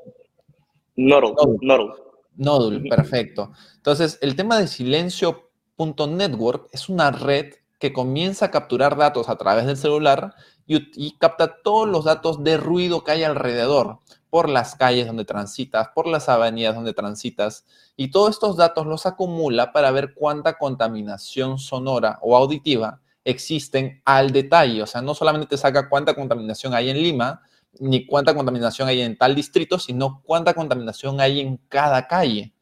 Nodul. 0.96 1.36
Nodul. 1.60 2.07
Nodul, 2.38 2.88
perfecto. 2.88 3.52
Entonces, 3.76 4.18
el 4.22 4.36
tema 4.36 4.58
de 4.58 4.68
Silencio 4.68 5.50
Network 5.76 6.68
es 6.72 6.88
una 6.88 7.10
red 7.10 7.54
que 7.78 7.92
comienza 7.92 8.46
a 8.46 8.50
capturar 8.50 8.96
datos 8.96 9.28
a 9.28 9.36
través 9.36 9.66
del 9.66 9.76
celular 9.76 10.34
y, 10.66 11.16
capta 11.18 11.62
todos 11.62 11.88
los 11.88 12.04
datos 12.04 12.42
de 12.42 12.56
ruido 12.56 13.04
que 13.04 13.12
hay 13.12 13.24
alrededor, 13.24 14.00
por 14.30 14.48
las 14.48 14.74
calles 14.74 15.06
donde 15.06 15.24
transitas, 15.24 15.88
por 15.94 16.06
las 16.06 16.28
avenidas 16.28 16.74
donde 16.74 16.92
transitas, 16.92 17.64
y 17.96 18.10
todos 18.10 18.30
estos 18.30 18.56
datos 18.56 18.86
los 18.86 19.06
acumula 19.06 19.72
para 19.72 19.90
ver 19.90 20.14
cuánta 20.14 20.58
contaminación 20.58 21.58
sonora 21.58 22.18
o 22.20 22.36
auditiva 22.36 23.00
existen 23.24 24.02
al 24.04 24.30
detalle. 24.30 24.82
O 24.82 24.86
sea, 24.86 25.00
no 25.00 25.14
solamente 25.14 25.48
te 25.48 25.56
saca 25.56 25.88
cuánta 25.88 26.14
contaminación 26.14 26.74
hay 26.74 26.90
en 26.90 26.98
Lima, 26.98 27.40
ni 27.80 28.06
cuánta 28.06 28.34
contaminación 28.34 28.88
hay 28.88 29.02
en 29.02 29.16
tal 29.16 29.34
distrito, 29.34 29.78
sino 29.78 30.22
cuánta 30.24 30.54
contaminación 30.54 31.20
hay 31.20 31.40
en 31.40 31.56
cada 31.68 32.06
calle. 32.06 32.52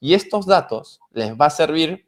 Y 0.00 0.14
estos 0.14 0.46
datos 0.46 1.00
les 1.12 1.32
va 1.32 1.46
a 1.46 1.50
servir 1.50 2.06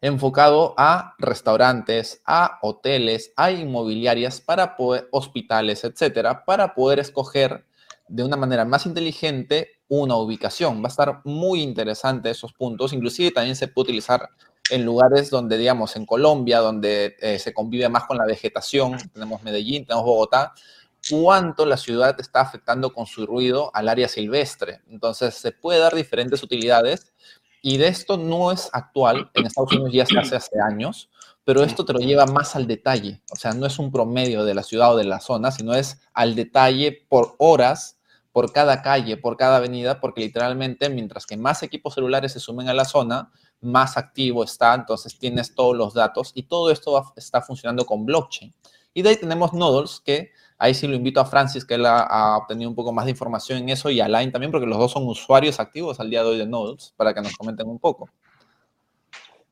enfocado 0.00 0.74
a 0.78 1.14
restaurantes, 1.18 2.22
a 2.24 2.58
hoteles, 2.62 3.32
a 3.36 3.50
inmobiliarias, 3.50 4.40
para 4.40 4.76
poder, 4.76 5.08
hospitales, 5.12 5.84
etcétera, 5.84 6.44
para 6.44 6.74
poder 6.74 7.00
escoger 7.00 7.66
de 8.08 8.24
una 8.24 8.36
manera 8.36 8.64
más 8.64 8.86
inteligente 8.86 9.80
una 9.88 10.16
ubicación. 10.16 10.82
Va 10.82 10.86
a 10.86 10.88
estar 10.88 11.20
muy 11.24 11.60
interesante 11.62 12.30
esos 12.30 12.52
puntos. 12.52 12.92
Inclusive 12.92 13.30
también 13.30 13.56
se 13.56 13.68
puede 13.68 13.88
utilizar 13.88 14.28
en 14.70 14.84
lugares 14.84 15.30
donde, 15.30 15.58
digamos, 15.58 15.96
en 15.96 16.06
Colombia, 16.06 16.60
donde 16.60 17.16
eh, 17.20 17.38
se 17.38 17.52
convive 17.52 17.88
más 17.88 18.04
con 18.04 18.16
la 18.16 18.24
vegetación, 18.24 18.96
tenemos 19.12 19.42
Medellín, 19.42 19.84
tenemos 19.84 20.06
Bogotá, 20.06 20.54
cuánto 21.10 21.66
la 21.66 21.76
ciudad 21.76 22.18
está 22.20 22.40
afectando 22.40 22.92
con 22.92 23.06
su 23.06 23.26
ruido 23.26 23.70
al 23.74 23.88
área 23.88 24.08
silvestre. 24.08 24.80
Entonces, 24.88 25.34
se 25.34 25.52
puede 25.52 25.80
dar 25.80 25.94
diferentes 25.94 26.42
utilidades 26.42 27.12
y 27.62 27.76
de 27.76 27.88
esto 27.88 28.16
no 28.16 28.52
es 28.52 28.70
actual, 28.72 29.30
en 29.34 29.46
Estados 29.46 29.72
Unidos 29.72 29.92
ya 29.92 30.24
se 30.24 30.36
hace 30.36 30.60
años, 30.60 31.10
pero 31.44 31.62
esto 31.62 31.84
te 31.84 31.92
lo 31.92 31.98
lleva 31.98 32.26
más 32.26 32.56
al 32.56 32.66
detalle. 32.66 33.20
O 33.30 33.36
sea, 33.36 33.52
no 33.52 33.66
es 33.66 33.78
un 33.78 33.92
promedio 33.92 34.44
de 34.44 34.54
la 34.54 34.62
ciudad 34.62 34.94
o 34.94 34.96
de 34.96 35.04
la 35.04 35.20
zona, 35.20 35.50
sino 35.50 35.74
es 35.74 36.00
al 36.14 36.34
detalle 36.34 37.06
por 37.08 37.34
horas, 37.38 37.98
por 38.32 38.52
cada 38.52 38.82
calle, 38.82 39.16
por 39.16 39.36
cada 39.36 39.56
avenida, 39.56 40.00
porque 40.00 40.22
literalmente 40.22 40.88
mientras 40.88 41.26
que 41.26 41.36
más 41.36 41.62
equipos 41.62 41.94
celulares 41.94 42.32
se 42.32 42.40
sumen 42.40 42.68
a 42.68 42.74
la 42.74 42.84
zona, 42.84 43.30
más 43.60 43.96
activo 43.96 44.44
está, 44.44 44.74
entonces 44.74 45.18
tienes 45.18 45.54
todos 45.54 45.76
los 45.76 45.92
datos 45.92 46.32
y 46.34 46.44
todo 46.44 46.70
esto 46.70 47.12
está 47.16 47.42
funcionando 47.42 47.84
con 47.84 48.06
blockchain. 48.06 48.54
Y 48.94 49.02
de 49.02 49.10
ahí 49.10 49.16
tenemos 49.16 49.52
nodos 49.52 50.00
que 50.00 50.30
Ahí 50.60 50.74
sí 50.74 50.86
lo 50.86 50.94
invito 50.94 51.20
a 51.20 51.24
Francis, 51.24 51.64
que 51.64 51.74
él 51.74 51.86
ha, 51.86 52.36
obtenido 52.36 52.68
un 52.68 52.76
poco 52.76 52.92
más 52.92 53.06
de 53.06 53.12
información 53.12 53.60
en 53.60 53.70
eso, 53.70 53.88
y 53.88 53.98
a 53.98 54.08
Line 54.08 54.30
también, 54.30 54.52
porque 54.52 54.66
los 54.66 54.76
dos 54.76 54.92
son 54.92 55.08
usuarios 55.08 55.58
activos 55.58 55.98
al 56.00 56.10
día 56.10 56.22
de 56.22 56.28
hoy 56.28 56.38
de 56.38 56.46
Nodes, 56.46 56.92
para 56.98 57.14
que 57.14 57.22
nos 57.22 57.34
comenten 57.34 57.66
un 57.66 57.78
poco. 57.78 58.10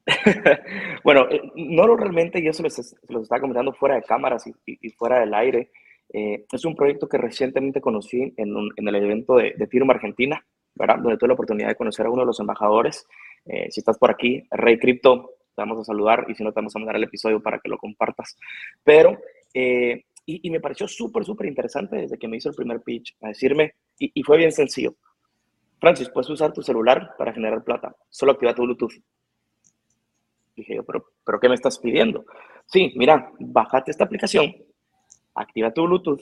bueno, 1.02 1.26
eh, 1.30 1.40
no 1.56 1.96
realmente 1.96 2.42
yo 2.42 2.52
se 2.52 2.62
los, 2.62 2.78
estaba 2.78 3.40
comentando 3.40 3.72
fuera 3.72 3.94
de 3.94 4.02
cámaras 4.02 4.44
y, 4.66 4.90
fuera 4.90 5.20
del 5.20 5.32
aire. 5.32 5.70
Eh, 6.12 6.44
es 6.52 6.64
un 6.66 6.76
proyecto 6.76 7.08
que 7.08 7.16
recientemente 7.16 7.80
conocí 7.80 8.34
en, 8.36 8.54
el 8.76 8.94
evento 8.94 9.36
de, 9.36 9.54
de 9.56 9.66
Firma 9.66 9.94
Argentina, 9.94 10.44
¿verdad? 10.74 10.96
donde 10.96 11.16
tuve 11.16 11.28
la 11.28 11.34
oportunidad 11.34 11.68
de 11.68 11.74
conocer 11.74 12.04
a 12.04 12.10
uno 12.10 12.20
de 12.20 12.26
los 12.26 12.40
embajadores. 12.40 13.06
Eh, 13.46 13.68
si 13.70 13.80
estás 13.80 13.96
por 13.96 14.10
aquí, 14.10 14.46
Rey 14.50 14.78
Crypto, 14.78 15.30
te 15.56 15.62
vamos 15.62 15.78
a 15.80 15.84
saludar 15.84 16.26
y 16.28 16.34
si 16.34 16.44
no, 16.44 16.52
te 16.52 16.56
vamos 16.56 16.76
a 16.76 16.78
mandar 16.78 16.96
el 16.96 17.04
episodio 17.04 17.42
para 17.42 17.58
que 17.60 17.70
lo 17.70 17.78
compartas. 17.78 18.36
Pero 18.84 19.18
y, 20.30 20.50
me 20.50 20.60
pareció 20.60 20.86
súper, 20.86 21.24
súper 21.24 21.46
interesante 21.46 21.96
desde 21.96 22.18
que 22.18 22.28
me 22.28 22.36
hizo 22.36 22.50
el 22.50 22.54
primer 22.54 22.82
pitch 22.82 23.16
a 23.22 23.28
decirme, 23.28 23.76
y, 23.98 24.22
fue 24.22 24.36
bien 24.36 24.52
sencillo. 24.52 24.94
Francis, 25.80 26.10
puedes 26.10 26.28
usar 26.28 26.52
tu 26.52 26.62
celular 26.62 27.14
para 27.16 27.32
generar 27.32 27.64
plata. 27.64 27.96
Solo 28.10 28.32
activa 28.32 28.54
tu 28.54 28.62
Bluetooth. 28.62 28.92
Dije 30.54 30.74
yo, 30.74 30.84
pero, 30.84 31.06
pero 31.24 31.40
¿qué 31.40 31.48
me 31.48 31.54
estás 31.54 31.78
pidiendo? 31.78 32.26
Sí, 32.66 32.92
mira, 32.96 33.32
bájate 33.40 33.90
esta 33.90 34.04
aplicación, 34.04 34.54
activa 35.34 35.72
tu 35.72 35.84
Bluetooth 35.86 36.20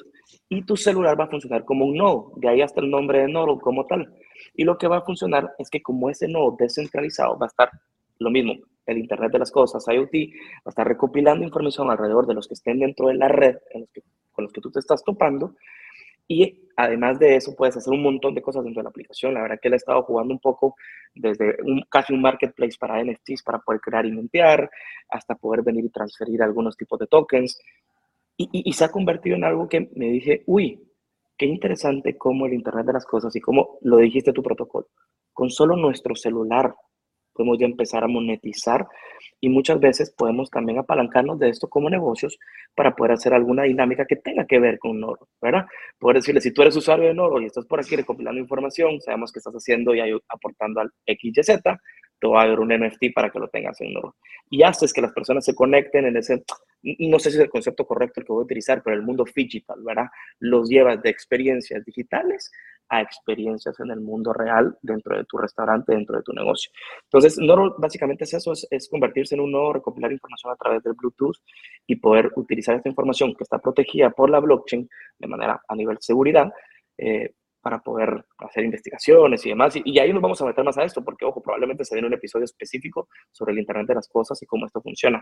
y 0.48 0.62
tu 0.62 0.76
celular 0.76 1.18
va 1.18 1.24
a 1.24 1.30
funcionar 1.30 1.64
como 1.64 1.86
un 1.86 1.96
nodo. 1.96 2.32
De 2.36 2.48
ahí 2.48 2.62
hasta 2.62 2.80
el 2.80 2.88
nombre 2.88 3.22
de 3.22 3.28
nodo 3.28 3.58
como 3.58 3.86
tal. 3.86 4.14
Y 4.54 4.62
lo 4.62 4.78
que 4.78 4.86
va 4.86 4.98
a 4.98 5.04
funcionar 5.04 5.52
es 5.58 5.68
que 5.68 5.82
como 5.82 6.10
ese 6.10 6.28
nodo 6.28 6.54
descentralizado 6.56 7.36
va 7.36 7.46
a 7.46 7.48
estar 7.48 7.70
lo 8.18 8.30
mismo, 8.30 8.54
el 8.86 8.98
Internet 8.98 9.32
de 9.32 9.38
las 9.40 9.50
Cosas, 9.50 9.84
IoT, 9.88 10.14
va 10.66 10.72
a 10.74 10.84
recopilando 10.84 11.44
información 11.44 11.90
alrededor 11.90 12.26
de 12.26 12.34
los 12.34 12.46
que 12.46 12.54
estén 12.54 12.78
dentro 12.78 13.08
de 13.08 13.14
la 13.14 13.28
red 13.28 13.56
con 14.32 14.44
los 14.44 14.52
que 14.52 14.60
tú 14.60 14.70
te 14.70 14.78
estás 14.78 15.02
topando. 15.02 15.54
Y 16.28 16.68
además 16.76 17.18
de 17.18 17.36
eso, 17.36 17.54
puedes 17.54 17.76
hacer 17.76 17.92
un 17.92 18.02
montón 18.02 18.34
de 18.34 18.42
cosas 18.42 18.64
dentro 18.64 18.80
de 18.80 18.84
la 18.84 18.90
aplicación. 18.90 19.34
La 19.34 19.42
verdad 19.42 19.58
que 19.60 19.68
él 19.68 19.74
ha 19.74 19.78
estado 19.78 20.02
jugando 20.02 20.34
un 20.34 20.40
poco 20.40 20.76
desde 21.14 21.56
casi 21.88 22.12
un 22.12 22.20
marketplace 22.20 22.76
para 22.78 23.02
NFTs 23.02 23.42
para 23.42 23.58
poder 23.60 23.80
crear 23.80 24.04
y 24.06 24.12
mintear, 24.12 24.70
hasta 25.08 25.34
poder 25.34 25.62
venir 25.62 25.84
y 25.84 25.90
transferir 25.90 26.42
algunos 26.42 26.76
tipos 26.76 26.98
de 26.98 27.06
tokens. 27.06 27.60
Y, 28.36 28.44
y, 28.52 28.68
y 28.70 28.72
se 28.72 28.84
ha 28.84 28.90
convertido 28.90 29.36
en 29.36 29.44
algo 29.44 29.68
que 29.68 29.88
me 29.94 30.06
dije, 30.06 30.42
uy, 30.46 30.82
qué 31.36 31.46
interesante 31.46 32.16
cómo 32.16 32.46
el 32.46 32.54
Internet 32.54 32.86
de 32.86 32.92
las 32.94 33.06
Cosas 33.06 33.34
y 33.36 33.40
cómo 33.40 33.78
lo 33.82 33.98
dijiste 33.98 34.32
tu 34.32 34.42
protocolo, 34.42 34.88
con 35.32 35.50
solo 35.50 35.76
nuestro 35.76 36.14
celular 36.14 36.74
podemos 37.36 37.58
ya 37.58 37.66
empezar 37.66 38.02
a 38.02 38.08
monetizar 38.08 38.86
y 39.40 39.48
muchas 39.48 39.78
veces 39.78 40.10
podemos 40.16 40.50
también 40.50 40.78
apalancarnos 40.78 41.38
de 41.38 41.50
esto 41.50 41.68
como 41.68 41.90
negocios 41.90 42.38
para 42.74 42.94
poder 42.94 43.12
hacer 43.12 43.34
alguna 43.34 43.64
dinámica 43.64 44.06
que 44.06 44.16
tenga 44.16 44.46
que 44.46 44.58
ver 44.58 44.78
con 44.78 44.98
Noro, 44.98 45.28
¿verdad? 45.40 45.66
Poder 45.98 46.16
decirle, 46.16 46.40
si 46.40 46.52
tú 46.52 46.62
eres 46.62 46.76
usuario 46.76 47.06
de 47.08 47.14
Noro 47.14 47.40
y 47.40 47.46
estás 47.46 47.66
por 47.66 47.80
aquí 47.80 47.96
recopilando 47.96 48.40
información, 48.40 49.00
sabemos 49.00 49.32
que 49.32 49.38
estás 49.38 49.54
haciendo 49.54 49.94
y 49.94 50.00
aportando 50.28 50.80
al 50.80 50.90
XYZ, 51.06 51.62
te 52.18 52.26
va 52.26 52.42
a 52.42 52.48
dar 52.48 52.60
un 52.60 52.68
NFT 52.68 53.12
para 53.14 53.30
que 53.30 53.38
lo 53.38 53.48
tengas 53.48 53.80
en 53.80 53.92
Noro. 53.92 54.16
Y 54.48 54.62
haces 54.62 54.92
que 54.92 55.02
las 55.02 55.12
personas 55.12 55.44
se 55.44 55.54
conecten 55.54 56.06
en 56.06 56.16
ese, 56.16 56.42
no 56.98 57.18
sé 57.18 57.30
si 57.30 57.36
es 57.36 57.42
el 57.42 57.50
concepto 57.50 57.86
correcto 57.86 58.20
el 58.20 58.26
que 58.26 58.32
voy 58.32 58.42
a 58.42 58.44
utilizar, 58.44 58.82
pero 58.82 58.96
el 58.96 59.02
mundo 59.02 59.24
digital, 59.34 59.78
¿verdad? 59.82 60.06
Los 60.38 60.68
llevas 60.68 61.02
de 61.02 61.10
experiencias 61.10 61.84
digitales 61.84 62.50
a 62.88 63.00
experiencias 63.00 63.78
en 63.80 63.90
el 63.90 64.00
mundo 64.00 64.32
real 64.32 64.76
dentro 64.80 65.16
de 65.16 65.24
tu 65.24 65.38
restaurante, 65.38 65.92
dentro 65.92 66.16
de 66.16 66.22
tu 66.22 66.32
negocio. 66.32 66.70
Entonces, 67.04 67.38
Noro 67.38 67.74
básicamente 67.78 68.24
es 68.24 68.34
eso, 68.34 68.52
es, 68.52 68.88
convertirse 68.88 69.34
en 69.34 69.40
un 69.40 69.52
nodo, 69.52 69.72
recopilar 69.72 70.12
información 70.12 70.52
a 70.52 70.56
través 70.56 70.82
del 70.82 70.94
Bluetooth 70.94 71.36
y 71.86 71.96
poder 71.96 72.30
utilizar 72.36 72.76
esta 72.76 72.88
información 72.88 73.34
que 73.34 73.42
está 73.42 73.58
protegida 73.58 74.10
por 74.10 74.30
la 74.30 74.38
blockchain 74.38 74.88
de 75.18 75.26
manera 75.26 75.60
a 75.66 75.74
nivel 75.74 75.96
seguridad 76.00 76.52
eh, 76.98 77.32
para 77.60 77.80
poder 77.80 78.24
hacer 78.38 78.64
investigaciones 78.64 79.44
y 79.44 79.48
demás. 79.48 79.74
Y, 79.84 79.98
ahí 79.98 80.12
nos 80.12 80.22
vamos 80.22 80.40
a 80.40 80.44
meter 80.44 80.64
más 80.64 80.78
a 80.78 80.84
esto, 80.84 81.02
porque, 81.02 81.24
ojo, 81.24 81.42
probablemente 81.42 81.84
se 81.84 81.96
den 81.96 82.04
un 82.04 82.14
episodio 82.14 82.44
específico 82.44 83.08
sobre 83.32 83.52
el 83.52 83.58
Internet 83.58 83.88
de 83.88 83.94
las 83.96 84.08
Cosas 84.08 84.40
y 84.40 84.46
cómo 84.46 84.66
esto 84.66 84.80
funciona. 84.80 85.20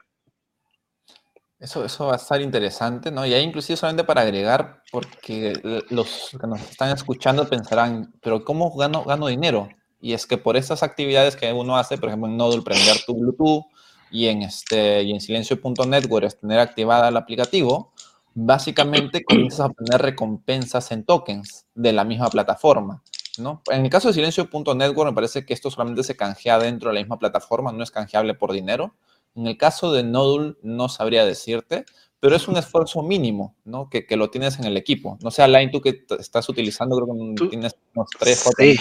Eso, 1.58 1.84
eso 1.84 2.06
va 2.06 2.14
a 2.14 2.16
estar 2.16 2.40
interesante, 2.40 3.10
¿no? 3.10 3.24
Y 3.24 3.32
ahí 3.32 3.42
inclusive 3.42 3.76
solamente 3.76 4.04
para 4.04 4.22
agregar, 4.22 4.82
porque 4.90 5.54
los 5.90 6.36
que 6.38 6.46
nos 6.46 6.60
están 6.60 6.90
escuchando 6.90 7.48
pensarán, 7.48 8.12
pero 8.20 8.44
¿cómo 8.44 8.74
gano, 8.76 9.04
gano 9.04 9.28
dinero? 9.28 9.68
Y 10.00 10.12
es 10.12 10.26
que 10.26 10.36
por 10.36 10.56
estas 10.56 10.82
actividades 10.82 11.36
que 11.36 11.50
uno 11.52 11.76
hace, 11.76 11.96
por 11.96 12.10
ejemplo, 12.10 12.28
en 12.28 12.36
Nodul, 12.36 12.62
prender 12.62 12.98
tu 13.06 13.14
Bluetooth 13.14 13.64
y 14.10 14.26
en, 14.26 14.42
este, 14.42 15.02
y 15.02 15.12
en 15.12 15.20
silencio.network 15.20 16.40
tener 16.40 16.58
activada 16.58 17.08
el 17.08 17.16
aplicativo, 17.16 17.92
básicamente 18.34 19.24
comienzas 19.24 19.60
a 19.60 19.66
obtener 19.66 20.02
recompensas 20.02 20.90
en 20.92 21.04
tokens 21.04 21.66
de 21.74 21.92
la 21.92 22.04
misma 22.04 22.28
plataforma. 22.28 23.02
¿no? 23.38 23.62
En 23.70 23.84
el 23.84 23.90
caso 23.90 24.08
de 24.08 24.14
silencio.network 24.14 25.10
me 25.10 25.14
parece 25.14 25.46
que 25.46 25.54
esto 25.54 25.70
solamente 25.70 26.02
se 26.02 26.16
canjea 26.16 26.58
dentro 26.58 26.90
de 26.90 26.94
la 26.94 27.00
misma 27.00 27.18
plataforma, 27.18 27.72
no 27.72 27.82
es 27.82 27.90
canjeable 27.90 28.34
por 28.34 28.52
dinero. 28.52 28.94
En 29.34 29.46
el 29.46 29.56
caso 29.56 29.92
de 29.92 30.02
Nodul 30.02 30.58
no 30.62 30.88
sabría 30.88 31.24
decirte, 31.24 31.84
pero 32.20 32.36
es 32.36 32.48
un 32.48 32.56
esfuerzo 32.56 33.02
mínimo, 33.02 33.54
¿no? 33.64 33.90
Que, 33.90 34.06
que 34.06 34.16
lo 34.16 34.30
tienes 34.30 34.58
en 34.58 34.64
el 34.64 34.76
equipo. 34.76 35.18
No 35.22 35.30
sé, 35.30 35.42
Alain, 35.42 35.70
tú 35.70 35.80
que 35.80 36.06
estás 36.18 36.48
utilizando, 36.48 36.96
creo 36.96 37.34
que 37.34 37.48
tienes 37.48 37.76
unos 37.94 38.08
tres 38.18 38.50
sí. 38.56 38.78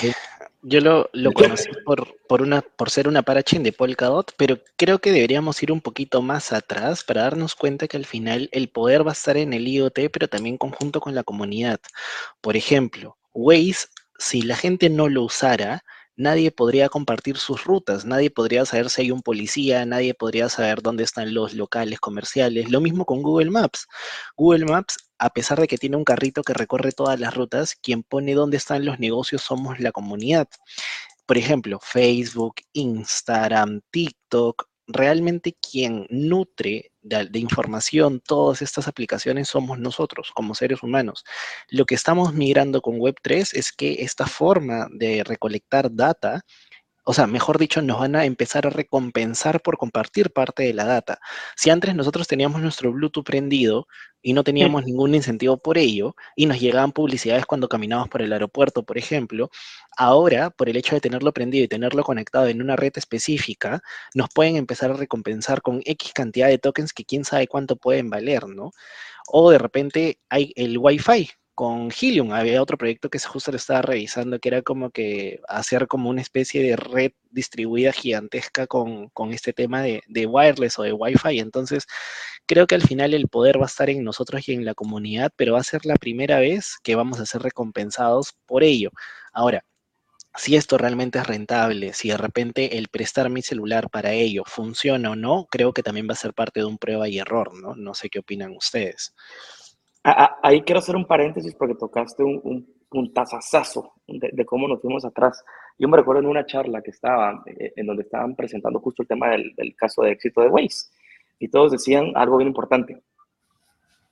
Yo 0.66 0.80
lo, 0.80 1.10
lo 1.12 1.34
conocí 1.34 1.70
por, 1.84 2.16
por, 2.26 2.42
una, 2.42 2.62
por 2.62 2.90
ser 2.90 3.10
una 3.10 3.22
parachain 3.22 3.62
de 3.62 3.74
Polkadot, 3.74 4.32
pero 4.38 4.60
creo 4.78 5.00
que 5.00 5.12
deberíamos 5.12 5.62
ir 5.62 5.74
un 5.74 5.82
poquito 5.82 6.22
más 6.22 6.54
atrás 6.54 7.04
para 7.04 7.24
darnos 7.24 7.54
cuenta 7.54 7.90
que 7.90 7.98
al 7.98 8.06
final 8.06 8.48
el 8.54 8.70
poder 8.70 9.06
va 9.06 9.12
a 9.12 9.14
estar 9.14 9.36
en 9.36 9.52
el 9.52 9.68
IoT, 9.68 10.10
pero 10.14 10.30
también 10.30 10.58
conjunto 10.58 11.02
con 11.02 11.14
la 11.14 11.26
comunidad. 11.26 11.82
Por 12.40 12.56
ejemplo, 12.56 13.18
Waze, 13.34 13.88
si 14.18 14.42
la 14.44 14.56
gente 14.56 14.90
no 14.90 15.10
lo 15.10 15.24
usara, 15.24 15.84
nadie 16.16 16.52
podría 16.52 16.90
compartir 16.90 17.38
sus 17.38 17.64
rutas, 17.64 18.06
nadie 18.06 18.30
podría 18.30 18.66
saber 18.66 18.90
si 18.90 19.02
hay 19.04 19.12
un 19.12 19.22
policía, 19.22 19.86
nadie 19.86 20.14
podría 20.14 20.50
saber 20.50 20.82
dónde 20.82 21.04
están 21.04 21.34
los 21.34 21.54
locales 21.54 22.00
comerciales. 22.00 22.70
Lo 22.72 22.82
mismo 22.82 23.06
con 23.06 23.22
Google 23.22 23.52
Maps. 23.52 23.88
Google 24.36 24.66
Maps, 24.66 24.98
a 25.18 25.30
pesar 25.32 25.60
de 25.60 25.68
que 25.68 25.78
tiene 25.78 25.98
un 25.98 26.04
carrito 26.04 26.44
que 26.44 26.54
recorre 26.54 26.92
todas 26.92 27.20
las 27.20 27.34
rutas, 27.36 27.76
quien 27.76 28.04
pone 28.04 28.34
dónde 28.34 28.58
están 28.58 28.86
los 28.86 29.00
negocios 29.00 29.42
somos 29.42 29.80
la 29.80 29.92
comunidad. 29.92 30.48
Por 31.26 31.38
ejemplo, 31.38 31.80
Facebook, 31.82 32.56
Instagram, 32.74 33.82
TikTok, 33.92 34.68
realmente 34.88 35.56
quien 35.60 36.06
nutre 36.10 36.93
de, 37.04 37.40
información 37.40 38.22
todas 38.22 38.62
estas 38.62 38.88
aplicaciones 38.88 39.50
somos 39.50 39.78
nosotros 39.80 40.32
como 40.34 40.56
seres 40.56 40.82
humanos. 40.84 41.24
Lo 41.70 41.86
que 41.86 41.96
estamos 41.96 42.34
migrando 42.34 42.82
con 42.82 42.98
Web3 42.98 43.50
es 43.54 43.72
que 43.72 43.98
esta 44.00 44.26
forma 44.26 44.88
de 44.92 45.24
recolectar 45.24 45.94
data 45.94 46.44
o 47.06 47.14
sea, 47.14 47.28
mejor 47.28 47.58
dicho, 47.58 47.82
nos 47.82 48.00
van 48.00 48.16
a 48.16 48.26
empezar 48.26 48.66
a 48.66 48.70
recompensar 48.70 49.62
por 49.62 49.78
compartir 49.78 50.32
parte 50.32 50.64
de 50.64 50.74
la 50.74 50.86
data. 50.86 51.20
Si 51.56 51.70
antes 51.70 51.94
nosotros 51.96 52.28
teníamos 52.28 52.62
nuestro 52.62 52.92
Bluetooth 52.94 53.26
prendido 53.26 53.88
y 54.22 54.32
no 54.34 54.44
teníamos 54.46 54.86
ningún 54.86 55.14
incentivo 55.14 55.58
por 55.58 55.78
ello, 55.78 56.16
y 56.36 56.46
nos 56.46 56.60
llegaban 56.60 56.94
publicidades 56.94 57.46
cuando 57.46 57.68
caminábamos 57.68 58.10
por 58.10 58.22
el 58.22 58.32
aeropuerto, 58.32 58.84
por 58.84 58.98
ejemplo, 58.98 59.50
ahora, 59.98 60.50
por 60.50 60.70
el 60.70 60.78
hecho 60.78 60.96
de 60.96 61.02
tenerlo 61.02 61.34
prendido 61.34 61.66
y 61.66 61.68
tenerlo 61.68 62.04
conectado 62.04 62.48
en 62.48 62.62
una 62.62 62.78
red 62.78 62.94
específica, 62.96 63.82
nos 64.14 64.30
pueden 64.30 64.56
empezar 64.56 64.92
a 64.92 64.96
recompensar 64.96 65.62
con 65.62 65.82
X 65.84 66.14
cantidad 66.14 66.48
de 66.48 66.58
tokens 66.58 66.94
que 66.94 67.04
quién 67.04 67.26
sabe 67.26 67.48
cuánto 67.48 67.76
pueden 67.76 68.10
valer, 68.10 68.48
¿no? 68.48 68.72
O 69.28 69.52
de 69.52 69.58
repente 69.58 70.20
hay 70.30 70.54
el 70.56 70.78
Wi-Fi, 70.78 71.30
con 71.56 71.90
Helium. 71.92 72.32
Había 72.32 72.62
otro 72.62 72.78
proyecto 72.78 73.10
que 73.10 73.20
justo 73.20 73.52
lo 73.52 73.58
estaba 73.58 73.82
revisando, 73.82 74.40
que 74.40 74.50
era 74.50 74.62
como 74.62 74.92
que 74.92 75.42
hacer 75.48 75.88
como 75.88 76.10
una 76.10 76.22
especie 76.22 76.64
de 76.64 76.76
red 76.76 77.12
distribuida 77.32 77.92
gigantesca 77.92 78.68
con, 78.68 79.12
este 79.32 79.54
tema 79.54 79.82
de, 79.82 80.02
wireless 80.28 80.80
o 80.80 80.84
de 80.84 80.94
Wi-Fi. 80.94 81.40
Entonces, 81.40 81.86
creo 82.46 82.68
que 82.68 82.76
al 82.76 82.82
final 82.84 83.14
el 83.14 83.28
poder 83.28 83.60
va 83.60 83.64
a 83.64 83.68
estar 83.68 83.90
en 83.90 84.04
nosotros 84.04 84.48
y 84.50 84.54
en 84.54 84.66
la 84.66 84.74
comunidad, 84.76 85.32
pero 85.36 85.54
va 85.54 85.60
a 85.60 85.64
ser 85.64 85.86
la 85.86 85.96
primera 85.96 86.40
vez 86.40 86.78
que 86.84 86.96
vamos 86.96 87.20
a 87.20 87.26
ser 87.26 87.42
recompensados 87.42 88.34
por 88.46 88.64
ello. 88.64 88.92
Ahora, 89.34 89.64
si 90.36 90.56
esto 90.56 90.78
realmente 90.78 91.20
es 91.20 91.28
rentable, 91.28 91.94
si 91.94 92.10
de 92.10 92.18
repente 92.18 92.78
el 92.78 92.88
prestar 92.88 93.30
mi 93.30 93.42
celular 93.42 93.90
para 93.90 94.14
ello 94.14 94.44
funciona 94.46 95.12
o 95.12 95.16
no, 95.16 95.48
creo 95.50 95.74
que 95.74 95.84
también 95.84 96.08
va 96.10 96.14
a 96.14 96.18
ser 96.18 96.34
parte 96.34 96.62
de 96.62 96.66
un 96.66 96.78
prueba 96.80 97.08
y 97.08 97.20
error, 97.20 97.54
¿no? 97.54 97.76
No 97.76 97.94
sé 97.94 98.10
qué 98.10 98.20
opinan 98.20 98.52
ustedes. 98.56 99.14
Ahí 100.04 100.62
quiero 100.64 100.80
hacer 100.80 100.96
un 100.98 101.06
paréntesis 101.06 101.56
porque 101.56 101.76
tocaste 101.76 102.24
un, 102.24 102.68
un 102.92 103.14
de, 104.08 104.46
cómo 104.46 104.68
nos 104.68 104.82
fuimos 104.82 105.06
atrás. 105.06 105.44
Yo 105.80 105.88
me 105.88 105.98
recuerdo 105.98 106.22
en 106.22 106.28
una 106.28 106.46
charla 106.46 106.82
que 106.82 106.92
estaba, 106.92 107.42
eh, 107.46 107.74
en 107.76 107.88
donde 107.88 108.04
estaban 108.04 108.36
presentando 108.36 108.80
justo 108.80 109.02
el 109.02 109.08
tema 109.08 109.30
del, 109.30 109.76
caso 109.78 110.04
de 110.04 110.12
éxito 110.12 110.42
de 110.42 110.50
Waze. 110.50 110.92
Y 111.40 111.48
todos 111.48 111.72
decían 111.72 112.12
algo 112.16 112.38
bien 112.38 112.50
importante. 112.50 113.02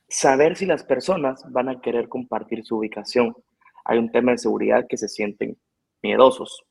Saber 0.07 0.55
si 0.55 0.65
las 0.65 0.83
personas 0.83 1.43
van 1.51 1.69
a 1.69 1.81
querer 1.81 2.07
compartir 2.09 2.63
su 2.65 2.77
ubicación. 2.77 3.35
Hay 3.85 3.97
un 3.97 4.11
tema 4.11 4.31
de 4.31 4.37
seguridad 4.37 4.85
que 4.87 4.97
se 4.97 5.09
sienten 5.09 5.57
miedosos, 6.01 6.63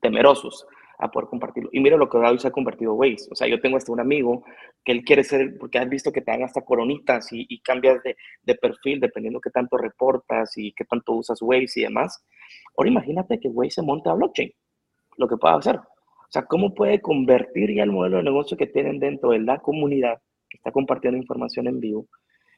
temerosos 0.00 0.66
a 1.04 1.10
poder 1.10 1.28
compartirlo. 1.28 1.70
Y 1.72 1.80
mira 1.80 1.96
lo 1.96 2.08
que 2.08 2.16
hoy 2.16 2.38
se 2.38 2.48
ha 2.48 2.50
convertido 2.50 2.94
Waze. 2.94 3.28
O 3.30 3.34
sea, 3.34 3.46
yo 3.46 3.60
tengo 3.60 3.76
hasta 3.76 3.92
un 3.92 4.00
amigo 4.00 4.44
que 4.84 4.92
él 4.92 5.04
quiere 5.04 5.24
ser, 5.24 5.56
porque 5.58 5.78
has 5.78 5.88
visto 5.88 6.12
que 6.12 6.20
te 6.20 6.30
dan 6.30 6.42
hasta 6.42 6.62
coronitas 6.62 7.28
y, 7.32 7.58
cambias 7.60 8.02
de, 8.02 8.16
de, 8.42 8.54
perfil 8.54 9.00
dependiendo 9.00 9.40
qué 9.40 9.50
tanto 9.50 9.76
reportas 9.76 10.56
y 10.56 10.72
qué 10.72 10.84
tanto 10.84 11.12
usas 11.12 11.40
Waze 11.42 11.80
y 11.80 11.82
demás. 11.82 12.24
Ahora 12.76 12.90
imagínate 12.90 13.38
que 13.38 13.48
Waze 13.48 13.70
se 13.70 13.82
monte 13.82 14.08
a 14.08 14.14
blockchain, 14.14 14.50
lo 15.18 15.28
que 15.28 15.36
pueda 15.36 15.56
hacer. 15.56 15.76
O 15.76 16.30
sea, 16.30 16.46
¿cómo 16.46 16.74
puede 16.74 17.00
convertir 17.00 17.72
ya 17.74 17.84
el 17.84 17.92
modelo 17.92 18.16
de 18.16 18.24
negocio 18.24 18.56
que 18.56 18.66
tienen 18.66 18.98
dentro 18.98 19.30
de 19.30 19.40
la 19.40 19.58
comunidad 19.58 20.20
que 20.48 20.56
está 20.56 20.72
compartiendo 20.72 21.18
información 21.18 21.66
en 21.68 21.80
vivo 21.80 22.06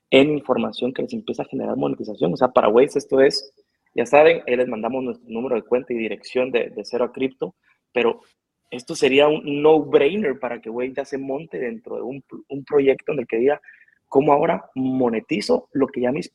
en 0.09 0.31
información 0.31 0.93
que 0.93 1.03
les 1.03 1.12
empieza 1.12 1.43
a 1.43 1.47
generar 1.47 1.76
monetización? 1.76 2.33
O 2.33 2.37
sea, 2.37 2.49
para 2.49 2.69
Waze 2.69 2.99
esto 2.99 3.21
es, 3.21 3.53
ya 3.95 4.07
saben, 4.07 4.43
ahí 4.47 4.57
les 4.57 4.69
mandamos 4.69 5.03
nuestro 5.03 5.29
número 5.29 5.57
de 5.57 5.62
cuenta 5.62 5.93
y 5.93 5.97
dirección 5.97 6.50
de, 6.53 6.71
de 6.71 6.85
cero 6.85 7.05
a 7.05 7.12
cripto 7.12 7.55
pero 7.97 8.21
esto 8.71 8.95
sería 8.95 9.26
un 9.26 9.62
no-brainer 9.62 10.38
para 10.38 10.61
que 10.61 10.69
Wade 10.69 10.93
ya 10.95 11.07
se 11.07 11.17
monte 11.17 11.59
dentro 11.59 11.97
de 11.97 12.03
un, 12.03 12.23
un, 12.50 12.62
proyecto 12.62 13.12
en 13.12 13.21
el 13.21 13.26
que 13.26 13.38
diga, 13.38 13.59
¿cómo 14.07 14.35
ahora 14.35 14.69
monetizo 14.75 15.71
lo 15.73 15.87
que 15.87 16.03
ya 16.03 16.12
mis, 16.12 16.31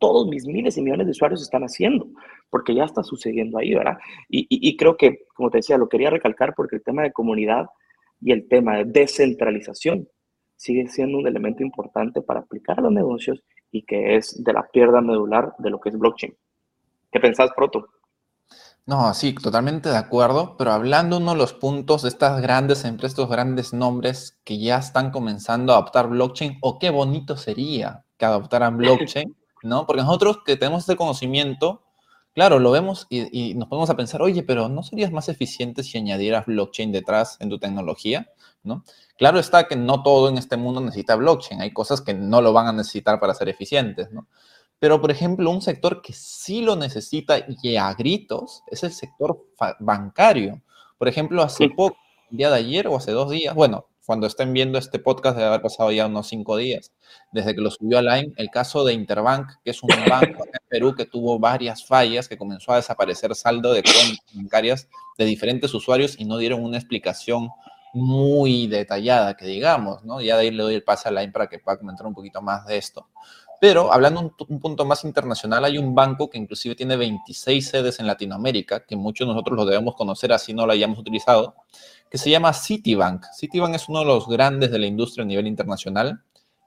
todos 0.00 0.26
mis 0.26 0.44
miles 0.44 0.76
y 0.76 0.82
millones 0.82 1.06
de 1.06 1.12
usuarios 1.12 1.40
están 1.40 1.62
haciendo? 1.62 2.08
Porque 2.50 2.74
ya 2.74 2.82
está 2.82 3.04
sucediendo 3.04 3.58
ahí, 3.58 3.76
¿verdad? 3.76 3.96
Y, 4.28 4.48
y, 4.50 4.76
creo 4.76 4.96
que, 4.96 5.20
como 5.36 5.50
te 5.50 5.58
decía, 5.58 5.78
lo 5.78 5.88
quería 5.88 6.10
recalcar 6.10 6.52
porque 6.56 6.74
el 6.74 6.82
tema 6.82 7.04
de 7.04 7.12
comunidad 7.12 7.66
y 8.20 8.32
el 8.32 8.48
tema 8.48 8.78
de 8.78 8.86
descentralización 8.86 10.08
sigue 10.56 10.88
siendo 10.88 11.18
un 11.18 11.28
elemento 11.28 11.62
importante 11.62 12.22
para 12.22 12.40
aplicar 12.40 12.80
a 12.80 12.82
los 12.82 12.92
negocios 12.92 13.40
y 13.70 13.82
que 13.82 14.16
es 14.16 14.42
de 14.42 14.52
la 14.52 14.66
pierna 14.66 15.00
medular 15.00 15.54
de 15.58 15.70
lo 15.70 15.78
que 15.78 15.90
es 15.90 15.96
blockchain. 15.96 16.34
¿Qué 17.12 17.20
pensás, 17.20 17.52
Proto? 17.54 17.86
No, 18.86 19.14
sí, 19.14 19.32
totalmente 19.32 19.88
de 19.88 19.96
acuerdo, 19.96 20.56
pero 20.58 20.72
hablando 20.72 21.16
uno 21.16 21.32
de 21.32 21.38
los 21.38 21.54
puntos 21.54 22.02
de 22.02 22.10
estas 22.10 22.42
grandes 22.42 22.84
empresas, 22.84 23.12
estos 23.12 23.30
grandes 23.30 23.72
nombres 23.72 24.38
que 24.44 24.58
ya 24.58 24.76
están 24.76 25.10
comenzando 25.10 25.72
a 25.72 25.76
adoptar 25.76 26.08
blockchain, 26.08 26.58
o 26.60 26.78
qué 26.78 26.90
bonito 26.90 27.38
sería 27.38 28.04
que 28.18 28.26
adoptaran 28.26 28.76
blockchain, 28.76 29.34
¿no? 29.62 29.86
Porque 29.86 30.02
nosotros 30.02 30.40
que 30.44 30.58
tenemos 30.58 30.82
este 30.82 30.96
conocimiento, 30.96 31.82
claro, 32.34 32.58
lo 32.58 32.70
vemos 32.72 33.06
y, 33.08 33.54
nos 33.54 33.68
ponemos 33.68 33.88
a 33.88 33.96
pensar, 33.96 34.20
oye, 34.20 34.42
pero 34.42 34.68
¿no 34.68 34.82
serías 34.82 35.10
más 35.10 35.30
eficiente 35.30 35.82
si 35.82 35.96
añadieras 35.96 36.44
blockchain 36.44 36.92
detrás 36.92 37.38
en 37.40 37.48
tu 37.48 37.58
tecnología, 37.58 38.28
¿no? 38.64 38.84
Claro 39.16 39.38
está 39.38 39.66
que 39.66 39.76
no 39.76 40.02
todo 40.02 40.28
en 40.28 40.36
este 40.36 40.58
mundo 40.58 40.82
necesita 40.82 41.16
blockchain, 41.16 41.62
hay 41.62 41.72
cosas 41.72 42.02
que 42.02 42.12
no 42.12 42.42
lo 42.42 42.52
van 42.52 42.66
a 42.66 42.72
necesitar 42.72 43.18
para 43.18 43.32
ser 43.32 43.48
eficientes, 43.48 44.12
¿no? 44.12 44.28
Pero, 44.84 45.00
por 45.00 45.10
ejemplo, 45.10 45.50
un 45.50 45.62
sector 45.62 46.02
que 46.02 46.12
sí 46.12 46.60
lo 46.60 46.76
necesita 46.76 47.38
y 47.62 47.76
a 47.76 47.94
gritos 47.94 48.62
es 48.70 48.82
el 48.82 48.92
sector 48.92 49.46
bancario. 49.80 50.60
Por 50.98 51.08
ejemplo, 51.08 51.42
hace 51.42 51.70
poco, 51.70 51.96
el 52.30 52.36
día 52.36 52.50
de 52.50 52.56
ayer 52.56 52.88
o 52.88 52.96
hace 52.98 53.12
dos 53.12 53.30
días, 53.30 53.54
bueno, 53.54 53.86
cuando 54.04 54.26
estén 54.26 54.52
viendo 54.52 54.76
este 54.76 54.98
podcast 54.98 55.38
debe 55.38 55.48
haber 55.48 55.62
pasado 55.62 55.90
ya 55.90 56.04
unos 56.04 56.28
cinco 56.28 56.58
días, 56.58 56.92
desde 57.32 57.54
que 57.54 57.62
lo 57.62 57.70
subió 57.70 57.96
a 57.96 58.02
Line, 58.02 58.34
el 58.36 58.50
caso 58.50 58.84
de 58.84 58.92
Interbank, 58.92 59.52
que 59.64 59.70
es 59.70 59.82
un 59.82 59.88
banco 60.06 60.44
en 60.44 60.68
Perú 60.68 60.94
que 60.94 61.06
tuvo 61.06 61.38
varias 61.38 61.86
fallas, 61.86 62.28
que 62.28 62.36
comenzó 62.36 62.72
a 62.72 62.76
desaparecer 62.76 63.34
saldo 63.34 63.72
de 63.72 63.82
cuentas 63.82 64.18
bancarias 64.34 64.88
de 65.16 65.24
diferentes 65.24 65.72
usuarios 65.72 66.14
y 66.20 66.26
no 66.26 66.36
dieron 66.36 66.62
una 66.62 66.76
explicación 66.76 67.48
muy 67.94 68.66
detallada, 68.66 69.34
que 69.34 69.46
digamos, 69.46 70.04
¿no? 70.04 70.20
Ya 70.20 70.36
de 70.36 70.42
ahí 70.42 70.50
le 70.50 70.62
doy 70.62 70.74
el 70.74 70.82
pase 70.82 71.08
a 71.08 71.12
Line 71.12 71.32
para 71.32 71.46
que 71.46 71.60
pueda 71.60 71.78
comentar 71.78 72.04
un 72.06 72.12
poquito 72.12 72.42
más 72.42 72.66
de 72.66 72.76
esto. 72.76 73.08
Pero 73.64 73.90
hablando 73.90 74.20
un, 74.20 74.34
un, 74.46 74.60
punto 74.60 74.84
más 74.84 75.06
internacional, 75.06 75.64
hay 75.64 75.78
un 75.78 75.94
banco 75.94 76.28
que 76.28 76.36
inclusive 76.36 76.74
tiene 76.74 76.98
26 76.98 77.66
sedes 77.66 77.98
en 77.98 78.06
Latinoamérica, 78.06 78.84
que 78.84 78.94
muchos 78.94 79.26
de 79.26 79.32
nosotros 79.32 79.56
lo 79.56 79.64
debemos 79.64 79.94
conocer 79.94 80.34
así 80.34 80.52
no 80.52 80.66
lo 80.66 80.72
hayamos 80.72 80.98
utilizado, 80.98 81.54
que 82.10 82.18
se 82.18 82.28
llama 82.28 82.52
Citibank. 82.52 83.24
Citibank 83.34 83.74
es 83.76 83.88
uno 83.88 84.00
de 84.00 84.04
los 84.04 84.28
grandes 84.28 84.70
de 84.70 84.78
la 84.78 84.84
industria 84.84 85.24
a 85.24 85.26
nivel 85.26 85.46
internacional 85.46 86.22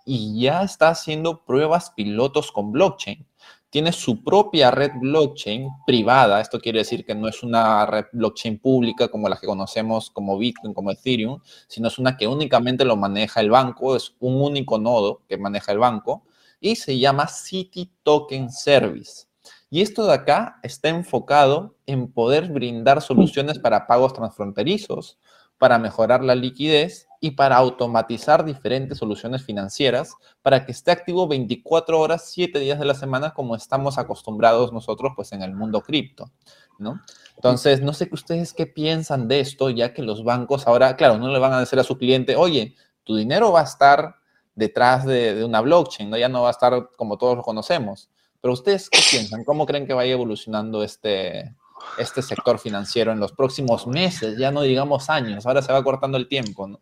y 0.06 0.42
ya 0.42 0.63
está 0.63 0.89
haciendo 0.89 1.46
pruebas 1.46 1.92
pilotos 1.92 2.51
con 2.51 2.72
blockchain. 2.72 3.27
Tiene 3.70 3.92
su 3.92 4.24
propia 4.24 4.72
red 4.72 4.94
blockchain 5.00 5.70
privada, 5.86 6.42
esto 6.42 6.60
quiere 6.60 6.80
decir 6.80 7.06
que 7.06 7.13
no 7.13 7.27
es 7.27 7.44
una 7.44 7.86
red 7.86 8.06
blockchain 8.12 8.58
pública 8.58 9.08
como 9.10 9.30
la 9.30 9.38
que 9.38 9.46
conocemos 9.46 10.10
como 10.10 10.36
Bitcoin, 10.39 10.74
como 10.74 10.89
Ethereum, 10.89 11.42
sino 11.68 11.89
es 11.89 12.00
una 12.00 12.18
que 12.18 12.25
únicamente 12.25 12.86
lo 12.86 12.96
maneja 12.96 13.39
el 13.39 13.51
banco, 13.51 13.96
es 13.96 14.16
un 14.20 14.42
único 14.42 14.80
nodo 14.80 15.22
que 15.30 15.38
maneja 15.38 15.72
el 15.72 15.77
banco 15.77 16.24
y 16.59 16.75
se 16.75 16.97
llama 16.97 17.27
City 17.27 17.91
Token 18.03 18.51
Service. 18.51 19.27
Y 19.69 19.81
esto 19.81 20.05
de 20.05 20.13
acá 20.13 20.59
está 20.63 20.89
enfocado 20.89 21.75
en 21.85 22.11
poder 22.11 22.49
brindar 22.49 23.01
soluciones 23.01 23.59
para 23.59 23.85
pagos 23.85 24.13
transfronterizos, 24.13 25.19
para 25.57 25.79
mejorar 25.79 26.23
la 26.23 26.35
liquidez 26.35 27.07
y 27.19 27.31
para 27.31 27.57
automatizar 27.57 28.45
diferentes 28.45 28.99
soluciones 28.99 29.43
financieras 29.43 30.13
para 30.41 30.65
que 30.65 30.71
esté 30.71 30.91
activo 30.91 31.27
24 31.27 31.99
horas, 31.99 32.29
7 32.29 32.59
días 32.59 32.79
de 32.79 32.85
la 32.85 32.93
semana 32.93 33.33
como 33.33 33.55
estamos 33.55 33.97
acostumbrados 33.97 34.71
nosotros 34.71 35.13
pues 35.15 35.31
en 35.31 35.41
el 35.41 35.53
mundo 35.53 35.81
cripto, 35.81 36.31
¿no? 36.77 37.01
Entonces, 37.35 37.81
no 37.81 37.93
sé 37.93 38.07
que 38.07 38.15
ustedes 38.15 38.53
qué 38.53 38.67
piensan 38.67 39.27
de 39.27 39.39
esto, 39.39 39.69
ya 39.69 39.93
que 39.93 40.03
los 40.03 40.23
bancos 40.23 40.67
ahora, 40.67 40.95
claro, 40.95 41.17
no 41.17 41.27
le 41.29 41.39
van 41.39 41.53
a 41.53 41.59
decir 41.59 41.79
a 41.79 41.83
su 41.83 41.97
cliente, 41.97 42.35
oye, 42.35 42.75
tu 43.03 43.15
dinero 43.15 43.51
va 43.51 43.61
a 43.61 43.65
estar 43.65 44.15
detrás 44.57 45.05
de, 45.05 45.45
una 45.45 45.61
blockchain, 45.61 46.09
¿no? 46.09 46.17
ya 46.17 46.27
no 46.27 46.41
va 46.41 46.47
a 46.49 46.51
estar 46.51 46.89
como 46.97 47.17
todos 47.17 47.37
lo 47.37 47.43
conocemos. 47.43 48.09
Pero 48.41 48.53
ustedes, 48.53 48.89
¿qué 48.89 48.99
piensan? 49.09 49.43
¿Cómo 49.43 49.65
creen 49.65 49.85
que 49.85 49.93
vaya 49.93 50.11
evolucionando 50.11 50.83
este, 50.83 51.55
este 51.99 52.21
sector 52.23 52.57
financiero 52.57 53.11
en 53.11 53.19
los 53.19 53.31
próximos 53.31 53.85
meses? 53.85 54.35
Ya 54.37 54.51
no 54.51 54.63
digamos 54.63 55.09
años, 55.11 55.45
ahora 55.45 55.61
se 55.61 55.71
va 55.71 55.83
cortando 55.83 56.17
el 56.17 56.27
tiempo, 56.27 56.67
¿no? 56.67 56.81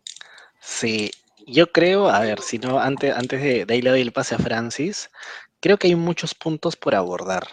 Sí, 0.58 1.10
yo 1.46 1.70
creo, 1.70 2.08
a 2.08 2.20
ver, 2.20 2.40
si 2.40 2.58
no, 2.58 2.80
antes, 2.80 3.14
antes 3.14 3.42
de, 3.42 3.66
de 3.66 3.74
ahí 3.74 4.00
el 4.00 4.12
pase 4.12 4.34
a 4.34 4.38
Francis, 4.38 5.10
creo 5.60 5.76
que 5.76 5.88
hay 5.88 5.96
muchos 5.96 6.34
puntos 6.34 6.76
por 6.76 6.94
abordar. 6.94 7.46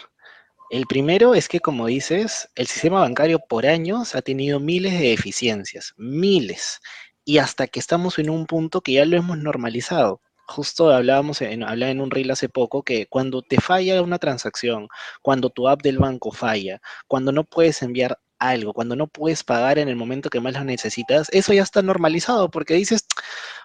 El 0.70 0.86
primero 0.86 1.34
es 1.34 1.48
que, 1.48 1.60
como 1.60 1.86
dices, 1.86 2.48
el 2.54 2.66
sistema 2.66 3.00
bancario 3.00 3.40
por 3.40 3.66
años 3.66 4.14
ha 4.14 4.22
tenido 4.22 4.58
miles 4.58 4.94
de 4.94 5.10
deficiencias, 5.10 5.92
miles 5.98 6.80
y 7.24 7.38
hasta 7.38 7.66
que 7.66 7.80
estamos 7.80 8.18
en 8.18 8.30
un 8.30 8.46
punto 8.46 8.80
que 8.80 8.92
ya 8.92 9.04
lo 9.04 9.16
hemos 9.16 9.38
normalizado. 9.38 10.20
Justo 10.46 10.90
hablábamos 10.90 11.40
en, 11.40 11.62
hablaba 11.62 11.90
en 11.90 12.00
un 12.00 12.10
reel 12.10 12.30
hace 12.30 12.48
poco 12.50 12.82
que 12.82 13.06
cuando 13.06 13.42
te 13.42 13.60
falla 13.60 14.02
una 14.02 14.18
transacción, 14.18 14.88
cuando 15.22 15.48
tu 15.50 15.68
app 15.68 15.82
del 15.82 15.98
banco 15.98 16.32
falla, 16.32 16.80
cuando 17.08 17.32
no 17.32 17.44
puedes 17.44 17.82
enviar 17.82 18.18
algo, 18.38 18.74
cuando 18.74 18.96
no 18.96 19.06
puedes 19.06 19.42
pagar 19.42 19.78
en 19.78 19.88
el 19.88 19.96
momento 19.96 20.28
que 20.28 20.40
más 20.40 20.54
lo 20.54 20.64
necesitas, 20.64 21.28
eso 21.32 21.52
ya 21.54 21.62
está 21.62 21.82
normalizado 21.82 22.50
porque 22.50 22.74
dices, 22.74 23.06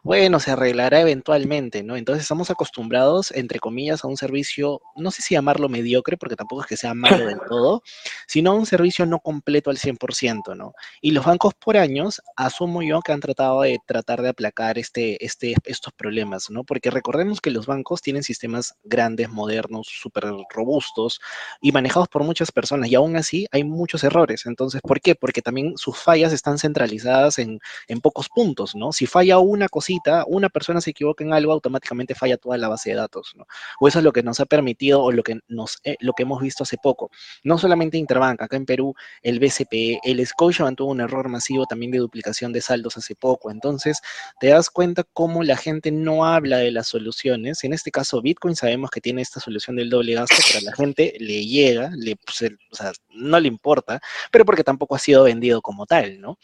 bueno, 0.04 0.40
se 0.40 0.52
arreglará 0.52 1.02
eventualmente, 1.02 1.84
¿no? 1.84 1.98
Entonces 1.98 2.24
estamos 2.24 2.50
acostumbrados, 2.50 3.32
entre 3.32 3.60
comillas, 3.60 4.04
a 4.04 4.08
un 4.08 4.18
servicio, 4.18 4.82
no 4.96 5.12
sé 5.12 5.22
si 5.22 5.36
llamarlo 5.36 5.68
mediocre, 5.70 6.18
porque 6.18 6.36
tampoco 6.36 6.62
es 6.62 6.68
que 6.68 6.78
sea 6.78 6.94
malo 6.94 7.26
del 7.26 7.40
todo, 7.50 7.84
sino 8.28 8.56
un 8.56 8.66
servicio 8.66 9.06
no 9.06 9.20
completo 9.20 9.70
al 9.70 9.78
100%, 9.78 10.56
¿no? 10.56 10.74
Y 11.02 11.12
los 11.12 11.26
bancos 11.26 11.54
por 11.54 11.78
años, 11.78 12.22
asumo 12.36 12.82
yo 12.82 13.02
que 13.02 13.12
han 13.12 13.20
tratado 13.20 13.62
de 13.62 13.80
tratar 13.86 14.22
de 14.22 14.30
aplacar 14.30 14.78
este, 14.78 15.24
este, 15.26 15.56
estos 15.66 15.94
problemas, 15.94 16.50
¿no? 16.50 16.64
Porque 16.64 16.92
recordemos 16.92 17.42
que 17.42 17.52
los 17.52 17.66
bancos 17.66 18.02
tienen 18.02 18.24
sistemas 18.24 18.76
grandes, 18.84 19.30
modernos, 19.30 19.88
súper 19.88 20.26
robustos 20.50 21.20
y 21.62 21.72
manejados 21.72 22.08
por 22.08 22.24
muchas 22.24 22.52
personas 22.52 22.90
y 22.90 22.96
aún 22.96 23.16
así 23.18 23.48
hay 23.52 23.64
muchos 23.64 24.04
errores. 24.04 24.46
Entonces, 24.46 24.82
¿por 24.82 25.02
qué? 25.02 25.16
Porque 25.16 25.42
también 25.42 25.78
sus 25.78 25.98
fallas 25.98 26.32
están 26.32 26.58
centralizadas 26.58 27.40
en, 27.40 27.60
en 27.88 28.00
pocos 28.00 28.30
puntos, 28.30 28.76
¿no? 28.76 28.94
Si 28.94 29.06
falla 29.06 29.40
una 29.40 29.68
cosita, 29.68 29.89
una 30.28 30.50
persona 30.50 30.82
se 30.82 30.92
equivoca 30.92 31.24
en 31.24 31.34
algo, 31.34 31.52
automáticamente 31.52 32.16
falla 32.16 32.38
toda 32.38 32.58
la 32.58 32.68
base 32.68 32.92
de 32.92 32.96
datos, 32.98 33.34
¿no? 33.36 33.46
O 33.80 33.88
eso 33.88 34.00
es 34.00 34.06
lo 34.06 34.12
que 34.12 34.24
nos 34.24 34.40
ha 34.40 34.46
permitido 34.46 35.02
o 35.02 35.12
lo 35.12 35.24
que, 35.24 35.40
nos, 35.48 35.80
eh, 35.84 35.96
lo 36.00 36.14
que 36.14 36.24
hemos 36.24 36.42
visto 36.42 36.64
hace 36.64 36.78
poco. 36.78 37.12
No 37.44 37.58
solamente 37.58 37.98
Interbank, 37.98 38.42
acá 38.42 38.58
en 38.58 38.66
Perú, 38.66 38.94
el 39.22 39.40
BCP, 39.40 40.00
el 40.04 40.26
Scotiabank 40.26 40.78
tuvo 40.78 40.92
un 40.92 41.02
error 41.02 41.30
masivo 41.30 41.66
también 41.66 41.92
de 41.92 42.00
duplicación 42.00 42.54
de 42.54 42.62
saldos 42.62 42.98
hace 42.98 43.16
poco. 43.16 43.52
Entonces, 43.52 44.00
te 44.40 44.48
das 44.48 44.70
cuenta 44.70 45.04
cómo 45.14 45.44
la 45.44 45.58
gente 45.58 45.92
no 45.92 46.26
habla 46.26 46.58
de 46.58 46.72
las 46.72 46.88
soluciones. 46.88 47.64
En 47.64 47.74
este 47.74 47.92
caso, 47.92 48.22
Bitcoin 48.22 48.56
sabemos 48.56 48.90
que 48.92 49.02
tiene 49.02 49.22
esta 49.22 49.40
solución 49.40 49.76
del 49.76 49.90
doble 49.90 50.14
gasto, 50.14 50.36
pero 50.48 50.60
a 50.60 50.70
la 50.70 50.76
gente 50.76 51.14
le 51.20 51.46
llega, 51.46 51.92
le, 51.96 52.16
pues, 52.16 52.52
o 52.72 52.76
sea, 52.76 52.92
no 53.10 53.40
le 53.40 53.48
importa, 53.48 54.02
pero 54.32 54.46
porque 54.46 54.64
tampoco 54.64 54.96
ha 54.96 55.00
sido 55.00 55.24
vendido 55.24 55.62
como 55.62 55.86
tal, 55.86 56.20
¿no? 56.20 56.38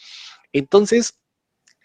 Entonces, 0.54 1.20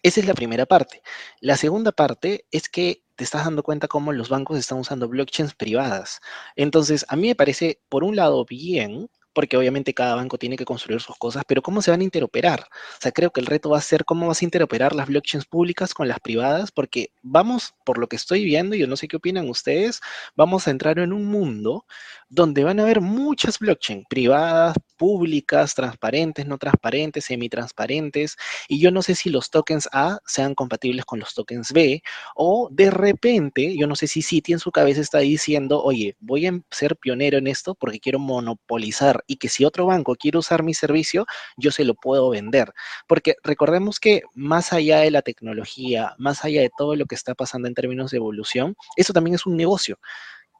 esa 0.02 0.20
es 0.20 0.26
la 0.26 0.34
primera 0.34 0.66
parte. 0.66 1.02
La 1.40 1.56
segunda 1.56 1.92
parte 1.92 2.46
es 2.50 2.68
que 2.68 3.02
te 3.16 3.24
estás 3.24 3.44
dando 3.44 3.62
cuenta 3.62 3.88
cómo 3.88 4.12
los 4.12 4.28
bancos 4.30 4.58
están 4.58 4.78
usando 4.78 5.08
blockchains 5.08 5.54
privadas. 5.54 6.20
Entonces, 6.56 7.04
a 7.08 7.16
mí 7.16 7.28
me 7.28 7.34
parece, 7.34 7.80
por 7.88 8.04
un 8.04 8.16
lado, 8.16 8.44
bien, 8.44 9.10
porque 9.32 9.56
obviamente 9.56 9.94
cada 9.94 10.14
banco 10.14 10.38
tiene 10.38 10.56
que 10.56 10.64
construir 10.64 11.00
sus 11.00 11.16
cosas, 11.16 11.44
pero 11.46 11.62
¿cómo 11.62 11.82
se 11.82 11.90
van 11.90 12.00
a 12.00 12.04
interoperar? 12.04 12.60
O 12.62 13.00
sea, 13.00 13.12
creo 13.12 13.30
que 13.30 13.40
el 13.40 13.46
reto 13.46 13.70
va 13.70 13.78
a 13.78 13.82
ser 13.82 14.04
cómo 14.04 14.26
vas 14.26 14.42
a 14.42 14.44
interoperar 14.44 14.94
las 14.94 15.08
blockchains 15.08 15.46
públicas 15.46 15.94
con 15.94 16.08
las 16.08 16.20
privadas, 16.20 16.70
porque 16.72 17.10
vamos, 17.22 17.74
por 17.84 17.98
lo 17.98 18.08
que 18.08 18.16
estoy 18.16 18.44
viendo, 18.44 18.76
yo 18.76 18.86
no 18.86 18.96
sé 18.96 19.08
qué 19.08 19.16
opinan 19.16 19.48
ustedes, 19.48 20.00
vamos 20.36 20.66
a 20.66 20.70
entrar 20.70 20.98
en 20.98 21.12
un 21.12 21.26
mundo 21.26 21.86
donde 22.28 22.64
van 22.64 22.78
a 22.78 22.84
haber 22.84 23.00
muchas 23.00 23.58
blockchains 23.58 24.06
privadas, 24.08 24.76
públicas, 24.96 25.74
transparentes, 25.74 26.46
no 26.46 26.58
transparentes, 26.58 27.24
semi-transparentes, 27.24 28.36
y 28.68 28.80
yo 28.80 28.90
no 28.90 29.02
sé 29.02 29.14
si 29.14 29.30
los 29.30 29.50
tokens 29.50 29.88
A 29.92 30.18
sean 30.26 30.54
compatibles 30.54 31.04
con 31.04 31.20
los 31.20 31.34
tokens 31.34 31.72
B, 31.72 32.02
o 32.34 32.68
de 32.70 32.90
repente, 32.90 33.76
yo 33.76 33.86
no 33.86 33.96
sé 33.96 34.06
si 34.06 34.22
Citi 34.22 34.52
en 34.52 34.58
su 34.58 34.70
cabeza 34.70 35.00
está 35.00 35.18
diciendo, 35.18 35.82
oye, 35.82 36.16
voy 36.20 36.46
a 36.46 36.60
ser 36.70 36.96
pionero 36.96 37.38
en 37.38 37.46
esto 37.46 37.74
porque 37.74 38.00
quiero 38.00 38.18
monopolizar 38.18 39.19
y 39.26 39.37
que 39.37 39.48
si 39.48 39.64
otro 39.64 39.87
banco 39.87 40.16
quiere 40.16 40.38
usar 40.38 40.62
mi 40.62 40.74
servicio, 40.74 41.26
yo 41.56 41.70
se 41.70 41.85
lo 41.85 41.94
puedo 41.94 42.30
vender. 42.30 42.72
Porque 43.06 43.37
recordemos 43.42 44.00
que 44.00 44.22
más 44.35 44.72
allá 44.72 45.00
de 45.00 45.11
la 45.11 45.22
tecnología, 45.22 46.14
más 46.18 46.44
allá 46.44 46.61
de 46.62 46.70
todo 46.76 46.96
lo 46.96 47.06
que 47.06 47.14
está 47.14 47.35
pasando 47.35 47.68
en 47.68 47.74
términos 47.74 48.11
de 48.11 48.18
evolución, 48.18 48.76
eso 48.96 49.12
también 49.12 49.35
es 49.35 49.46
un 49.46 49.56
negocio 49.56 49.98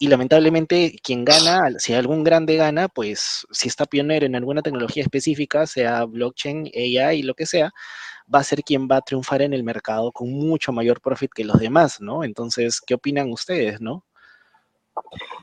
y 0.03 0.09
lamentablemente 0.09 0.97
quien 1.03 1.27
gana, 1.27 1.61
si 1.79 1.93
algún 1.93 2.25
grande 2.25 2.57
gana, 2.57 2.89
pues 2.89 3.47
si 3.51 3.69
está 3.69 3.85
pionero 3.85 4.25
en 4.25 4.35
alguna 4.35 4.63
tecnología 4.63 5.03
específica, 5.03 5.67
sea 5.67 6.07
blockchain, 6.07 6.71
AI, 6.75 7.23
lo 7.23 7.35
que 7.35 7.45
sea, 7.45 7.71
va 8.35 8.39
a 8.41 8.45
ser 8.45 8.63
quien 8.63 8.89
va 8.91 8.97
a 8.97 9.01
triunfar 9.03 9.43
en 9.43 9.53
el 9.53 9.63
mercado 9.63 10.11
con 10.11 10.33
mucho 10.33 10.73
mayor 10.73 11.03
profit 11.03 11.31
que 11.35 11.45
los 11.45 11.59
demás, 11.59 12.01
¿no? 12.01 12.25
Entonces, 12.25 12.81
¿qué 12.81 12.95
opinan 12.95 13.31
ustedes, 13.31 13.83
no? 13.83 14.07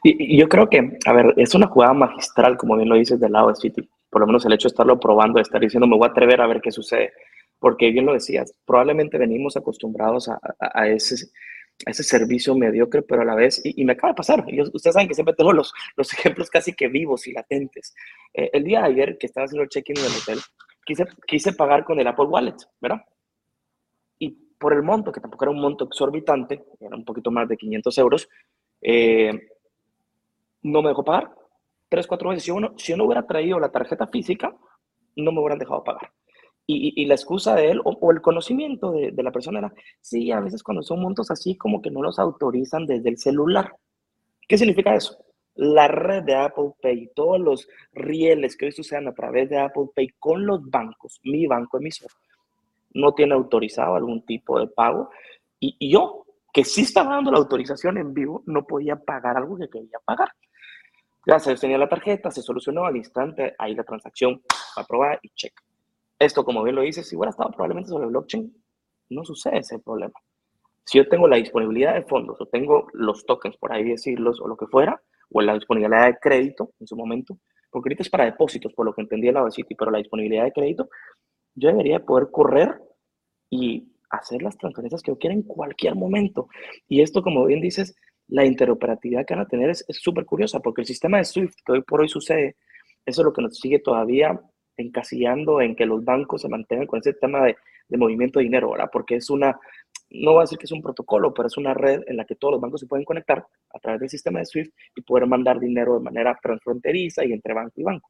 Y, 0.03 0.37
yo 0.37 0.47
creo 0.47 0.69
que, 0.69 0.97
a 1.05 1.13
ver, 1.13 1.33
es 1.37 1.53
una 1.55 1.67
jugada 1.67 1.93
magistral, 1.93 2.57
como 2.57 2.75
bien 2.75 2.89
lo 2.89 2.95
dices, 2.95 3.19
del 3.19 3.31
lado 3.31 3.49
de 3.49 3.55
City. 3.55 3.89
Por 4.09 4.21
lo 4.21 4.27
menos 4.27 4.45
el 4.45 4.53
hecho 4.53 4.67
de 4.67 4.73
estarlo 4.73 4.99
probando, 4.99 5.37
de 5.37 5.43
estar 5.43 5.61
diciendo, 5.61 5.87
me 5.87 5.97
voy 5.97 6.07
a 6.07 6.11
atrever 6.11 6.41
a 6.41 6.47
ver 6.47 6.61
qué 6.61 6.71
sucede. 6.71 7.13
Porque 7.59 7.91
bien 7.91 8.05
lo 8.05 8.13
decías, 8.13 8.53
probablemente 8.65 9.17
venimos 9.17 9.57
acostumbrados 9.57 10.29
a, 10.29 10.39
a 10.59 10.87
ese 10.87 11.31
ese 11.85 12.03
servicio 12.03 12.55
mediocre, 12.55 13.01
pero 13.01 13.21
a 13.21 13.25
la 13.25 13.35
vez, 13.35 13.61
y, 13.63 13.83
me 13.85 13.93
acaba 13.93 14.13
de 14.13 14.17
pasar, 14.17 14.45
ustedes 14.73 14.93
saben 14.93 15.07
que 15.07 15.13
siempre 15.13 15.35
tengo 15.35 15.53
los, 15.53 15.73
los 15.95 16.11
ejemplos 16.13 16.49
casi 16.49 16.73
que 16.73 16.87
vivos 16.87 17.27
y 17.27 17.33
latentes. 17.33 17.93
Eh, 18.33 18.49
el 18.53 18.63
día 18.63 18.81
de 18.81 18.87
ayer 18.87 19.17
que 19.17 19.27
estaba 19.27 19.45
haciendo 19.45 19.63
el 19.63 19.69
check-in 19.69 19.95
del 19.95 20.11
hotel, 20.21 20.39
quise, 20.85 21.05
quise 21.27 21.53
pagar 21.53 21.83
con 21.83 21.99
el 21.99 22.07
Apple 22.07 22.25
Wallet, 22.25 22.55
¿verdad? 22.81 23.01
Y 24.17 24.29
por 24.57 24.73
el 24.73 24.81
monto, 24.81 25.11
que 25.11 25.21
tampoco 25.21 25.45
era 25.45 25.51
un 25.51 25.61
monto 25.61 25.85
exorbitante, 25.85 26.63
era 26.79 26.95
un 26.95 27.05
poquito 27.05 27.29
más 27.29 27.47
de 27.47 27.57
500 27.57 27.97
euros, 27.99 28.29
eh, 28.81 29.49
no 30.71 30.81
me 30.81 30.89
dejó 30.89 31.03
pagar. 31.03 31.31
Tres, 31.89 32.07
cuatro 32.07 32.29
veces. 32.29 32.43
Si 32.43 32.51
uno, 32.51 32.73
si 32.77 32.93
no 32.95 33.05
hubiera 33.05 33.25
traído 33.25 33.59
la 33.59 33.71
tarjeta 33.71 34.07
física, 34.07 34.55
no 35.15 35.31
me 35.31 35.39
hubieran 35.39 35.59
dejado 35.59 35.83
pagar. 35.83 36.11
Y, 36.69 37.05
la 37.05 37.15
excusa 37.15 37.55
de 37.55 37.71
él 37.71 37.81
o, 37.85 38.11
el 38.11 38.19
conocimiento 38.19 38.91
de, 38.91 39.11
de, 39.13 39.23
la 39.23 39.31
persona 39.31 39.59
era, 39.59 39.73
sí, 40.01 40.33
a 40.33 40.41
veces 40.41 40.61
cuando 40.61 40.83
son 40.83 41.01
montos 41.01 41.31
así 41.31 41.55
como 41.55 41.81
que 41.81 41.89
no 41.89 42.01
los 42.01 42.19
autorizan 42.19 42.85
desde 42.85 43.07
el 43.07 43.17
celular. 43.17 43.73
¿Qué 44.45 44.57
significa 44.57 44.93
eso? 44.93 45.17
La 45.55 45.87
red 45.87 46.23
de 46.23 46.35
Apple 46.35 46.71
Pay, 46.81 47.11
todos 47.15 47.39
los 47.39 47.69
rieles 47.93 48.57
que 48.57 48.65
hoy 48.65 48.73
suceden 48.73 49.07
a 49.07 49.13
través 49.13 49.49
de 49.49 49.59
Apple 49.59 49.87
Pay 49.95 50.09
con 50.19 50.45
los 50.45 50.69
bancos, 50.69 51.21
mi 51.23 51.47
banco 51.47 51.77
emisor, 51.77 52.11
no 52.93 53.13
tiene 53.13 53.33
autorizado 53.33 53.95
algún 53.95 54.25
tipo 54.25 54.59
de 54.59 54.67
pago. 54.67 55.09
Y, 55.61 55.77
y 55.79 55.91
yo, 55.91 56.25
que 56.51 56.65
sí 56.65 56.81
estaba 56.81 57.15
dando 57.15 57.31
la 57.31 57.37
autorización 57.37 57.97
en 57.97 58.13
vivo, 58.13 58.43
no 58.45 58.65
podía 58.67 58.97
pagar 58.97 59.37
algo 59.37 59.57
que 59.57 59.69
quería 59.69 59.99
pagar. 60.03 60.31
Gracias, 61.27 61.59
tenía 61.59 61.77
la 61.77 61.89
tarjeta, 61.89 62.31
se 62.31 62.41
solucionó 62.41 62.85
al 62.85 62.95
instante, 62.95 63.53
ahí 63.59 63.75
la 63.75 63.83
transacción 63.83 64.41
aprobada 64.77 65.19
y 65.21 65.27
check. 65.31 65.51
Esto, 66.17 66.45
como 66.45 66.63
bien 66.63 66.77
lo 66.77 66.83
dices, 66.83 67.05
si 67.05 67.17
hubiera 67.17 67.31
estado 67.31 67.49
probablemente 67.49 67.89
sobre 67.89 68.07
blockchain, 68.07 68.49
no 69.09 69.25
sucede 69.25 69.57
ese 69.57 69.77
problema. 69.79 70.13
Si 70.85 70.97
yo 70.97 71.09
tengo 71.09 71.27
la 71.27 71.35
disponibilidad 71.35 71.95
de 71.95 72.03
fondos 72.03 72.39
o 72.39 72.45
tengo 72.45 72.87
los 72.93 73.25
tokens, 73.25 73.57
por 73.57 73.73
ahí 73.73 73.83
decirlos, 73.83 74.39
o 74.39 74.47
lo 74.47 74.55
que 74.55 74.67
fuera, 74.67 75.01
o 75.29 75.41
la 75.41 75.55
disponibilidad 75.55 76.05
de 76.05 76.17
crédito 76.17 76.71
en 76.79 76.87
su 76.87 76.95
momento, 76.95 77.37
porque 77.71 77.89
ahorita 77.89 78.03
es 78.03 78.09
para 78.09 78.23
depósitos, 78.23 78.71
por 78.71 78.85
lo 78.85 78.93
que 78.93 79.01
entendí 79.01 79.29
la 79.29 79.51
City, 79.51 79.75
pero 79.75 79.91
la 79.91 79.97
disponibilidad 79.97 80.45
de 80.45 80.53
crédito, 80.53 80.87
yo 81.55 81.67
debería 81.67 81.99
poder 82.05 82.29
correr 82.31 82.79
y 83.49 83.91
hacer 84.11 84.41
las 84.41 84.57
transferencias 84.57 85.01
que 85.01 85.11
yo 85.11 85.17
quiera 85.17 85.33
en 85.33 85.43
cualquier 85.43 85.93
momento. 85.93 86.47
Y 86.87 87.01
esto, 87.01 87.21
como 87.21 87.43
bien 87.43 87.59
dices, 87.59 87.97
la 88.29 88.45
interoperatividad 88.45 89.25
que 89.25 89.35
van 89.35 89.45
a 89.45 89.47
tener 89.47 89.69
es 89.69 89.85
súper 89.89 90.25
curiosa, 90.25 90.59
porque 90.59 90.81
el 90.81 90.87
sistema 90.87 91.17
de 91.17 91.25
SWIFT 91.25 91.59
que 91.65 91.71
hoy 91.71 91.81
por 91.81 92.01
hoy 92.01 92.09
sucede, 92.09 92.57
eso 93.05 93.21
es 93.21 93.25
lo 93.25 93.33
que 93.33 93.41
nos 93.41 93.57
sigue 93.57 93.79
todavía 93.79 94.39
encasillando 94.75 95.61
en 95.61 95.75
que 95.75 95.85
los 95.85 96.03
bancos 96.03 96.41
se 96.41 96.49
mantengan 96.49 96.87
con 96.87 96.99
ese 96.99 97.13
tema 97.13 97.43
de, 97.43 97.55
de 97.87 97.97
movimiento 97.97 98.39
de 98.39 98.45
dinero, 98.45 98.71
¿verdad? 98.71 98.89
Porque 98.91 99.15
es 99.15 99.29
una, 99.29 99.57
no 100.09 100.31
voy 100.33 100.39
a 100.39 100.41
decir 100.41 100.57
que 100.57 100.65
es 100.65 100.71
un 100.71 100.81
protocolo, 100.81 101.33
pero 101.33 101.47
es 101.47 101.57
una 101.57 101.73
red 101.73 102.03
en 102.07 102.17
la 102.17 102.25
que 102.25 102.35
todos 102.35 102.53
los 102.53 102.61
bancos 102.61 102.81
se 102.81 102.87
pueden 102.87 103.05
conectar 103.05 103.45
a 103.73 103.79
través 103.79 103.99
del 104.01 104.09
sistema 104.09 104.39
de 104.39 104.45
SWIFT 104.45 104.73
y 104.95 105.01
poder 105.01 105.27
mandar 105.27 105.59
dinero 105.59 105.95
de 105.95 106.03
manera 106.03 106.37
transfronteriza 106.41 107.25
y 107.25 107.33
entre 107.33 107.53
banco 107.53 107.73
y 107.75 107.83
banco. 107.83 108.09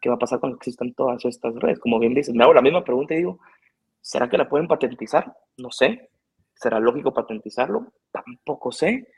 ¿Qué 0.00 0.08
va 0.08 0.16
a 0.16 0.18
pasar 0.18 0.40
cuando 0.40 0.56
existan 0.56 0.92
todas 0.94 1.24
estas 1.24 1.54
redes? 1.56 1.78
Como 1.78 1.98
bien 1.98 2.14
dices, 2.14 2.34
me 2.34 2.44
hago 2.44 2.54
la 2.54 2.62
misma 2.62 2.84
pregunta 2.84 3.14
y 3.14 3.18
digo, 3.18 3.40
¿será 4.00 4.28
que 4.28 4.38
la 4.38 4.48
pueden 4.48 4.68
patentizar? 4.68 5.32
No 5.56 5.70
sé. 5.70 6.10
¿Será 6.54 6.78
lógico 6.80 7.12
patentizarlo? 7.12 7.92
Tampoco 8.10 8.70
sé. 8.70 9.08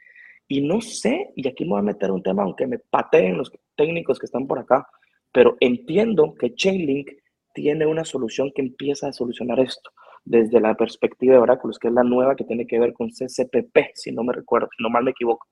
Y 0.51 0.61
no 0.63 0.81
sé, 0.81 1.33
y 1.37 1.47
aquí 1.47 1.65
me 1.65 1.71
voy 1.71 1.79
a 1.79 1.83
meter 1.83 2.11
un 2.11 2.25
tema, 2.25 2.43
aunque 2.43 2.67
me 2.67 2.81
pateen 2.81 3.39
los 3.39 3.53
técnicos 3.77 4.19
que 4.19 4.27
están 4.27 4.49
por 4.49 4.59
acá, 4.59 4.85
pero 5.31 5.57
entiendo 5.61 6.35
que 6.35 6.57
Chainlink 6.57 7.09
tiene 7.55 7.87
una 7.87 8.05
solución 8.05 8.51
que 8.53 8.63
empieza 8.63 9.07
a 9.07 9.13
solucionar 9.13 9.61
esto 9.61 9.91
desde 10.25 10.61
la 10.61 10.75
perspectiva 10.75 11.35
de 11.35 11.41
Oráculos, 11.41 11.79
que 11.79 11.87
es 11.87 11.95
la 11.95 12.03
nueva 12.03 12.35
que 12.35 12.43
tiene 12.43 12.67
que 12.67 12.81
ver 12.81 12.93
con 12.95 13.11
CCPP, 13.11 13.93
si 13.95 14.11
no 14.11 14.25
me 14.25 14.33
recuerdo, 14.33 14.69
si 14.77 14.83
no 14.83 14.91
mal 14.91 15.05
me 15.05 15.13
equivoco, 15.13 15.47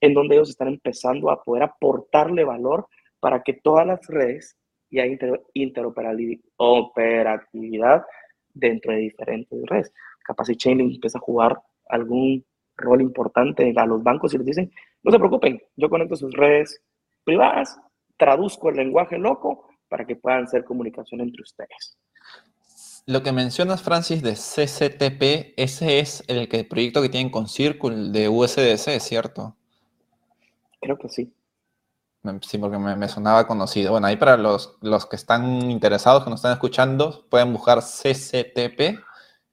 en 0.00 0.14
donde 0.14 0.36
ellos 0.36 0.50
están 0.50 0.68
empezando 0.68 1.32
a 1.32 1.42
poder 1.42 1.64
aportarle 1.64 2.44
valor 2.44 2.86
para 3.18 3.42
que 3.42 3.54
todas 3.54 3.84
las 3.84 4.06
redes 4.06 4.56
y 4.90 5.00
hay 5.00 5.18
interoperabilidad 5.54 8.04
dentro 8.54 8.92
de 8.92 8.98
diferentes 8.98 9.60
redes. 9.66 9.92
Capaz 10.24 10.44
si 10.44 10.54
Chainlink 10.54 10.94
empieza 10.94 11.18
a 11.18 11.22
jugar 11.22 11.60
algún 11.88 12.46
rol 12.76 13.02
importante 13.02 13.72
a 13.76 13.86
los 13.86 14.02
bancos 14.02 14.34
y 14.34 14.38
les 14.38 14.46
dicen, 14.46 14.72
no 15.02 15.10
se 15.10 15.18
preocupen, 15.18 15.62
yo 15.76 15.88
conecto 15.88 16.16
sus 16.16 16.32
redes 16.34 16.82
privadas 17.24 17.78
traduzco 18.16 18.70
el 18.70 18.76
lenguaje 18.76 19.18
loco 19.18 19.68
para 19.88 20.06
que 20.06 20.16
puedan 20.16 20.44
hacer 20.44 20.64
comunicación 20.64 21.20
entre 21.20 21.42
ustedes. 21.42 21.98
Lo 23.06 23.22
que 23.22 23.30
mencionas, 23.30 23.82
Francis, 23.82 24.22
de 24.22 24.32
CCTP, 24.32 25.54
ese 25.56 26.00
es 26.00 26.24
el, 26.26 26.48
que, 26.48 26.64
proyecto 26.64 27.02
que 27.02 27.08
tienen 27.08 27.30
con 27.30 27.46
Circle 27.46 28.10
de 28.10 28.28
USDC, 28.28 28.98
¿cierto? 29.00 29.54
Creo 30.80 30.98
que 30.98 31.08
sí. 31.08 31.32
Sí, 32.40 32.58
porque 32.58 32.78
me, 32.78 33.08
sonaba 33.08 33.46
conocido. 33.46 33.92
Bueno, 33.92 34.08
ahí 34.08 34.16
para 34.16 34.36
los, 34.36 34.76
los 34.80 35.06
que 35.06 35.14
están 35.14 35.70
interesados, 35.70 36.24
que 36.24 36.30
nos 36.30 36.40
están 36.40 36.54
escuchando, 36.54 37.24
pueden 37.30 37.52
buscar 37.52 37.78
CCTP 37.78 38.98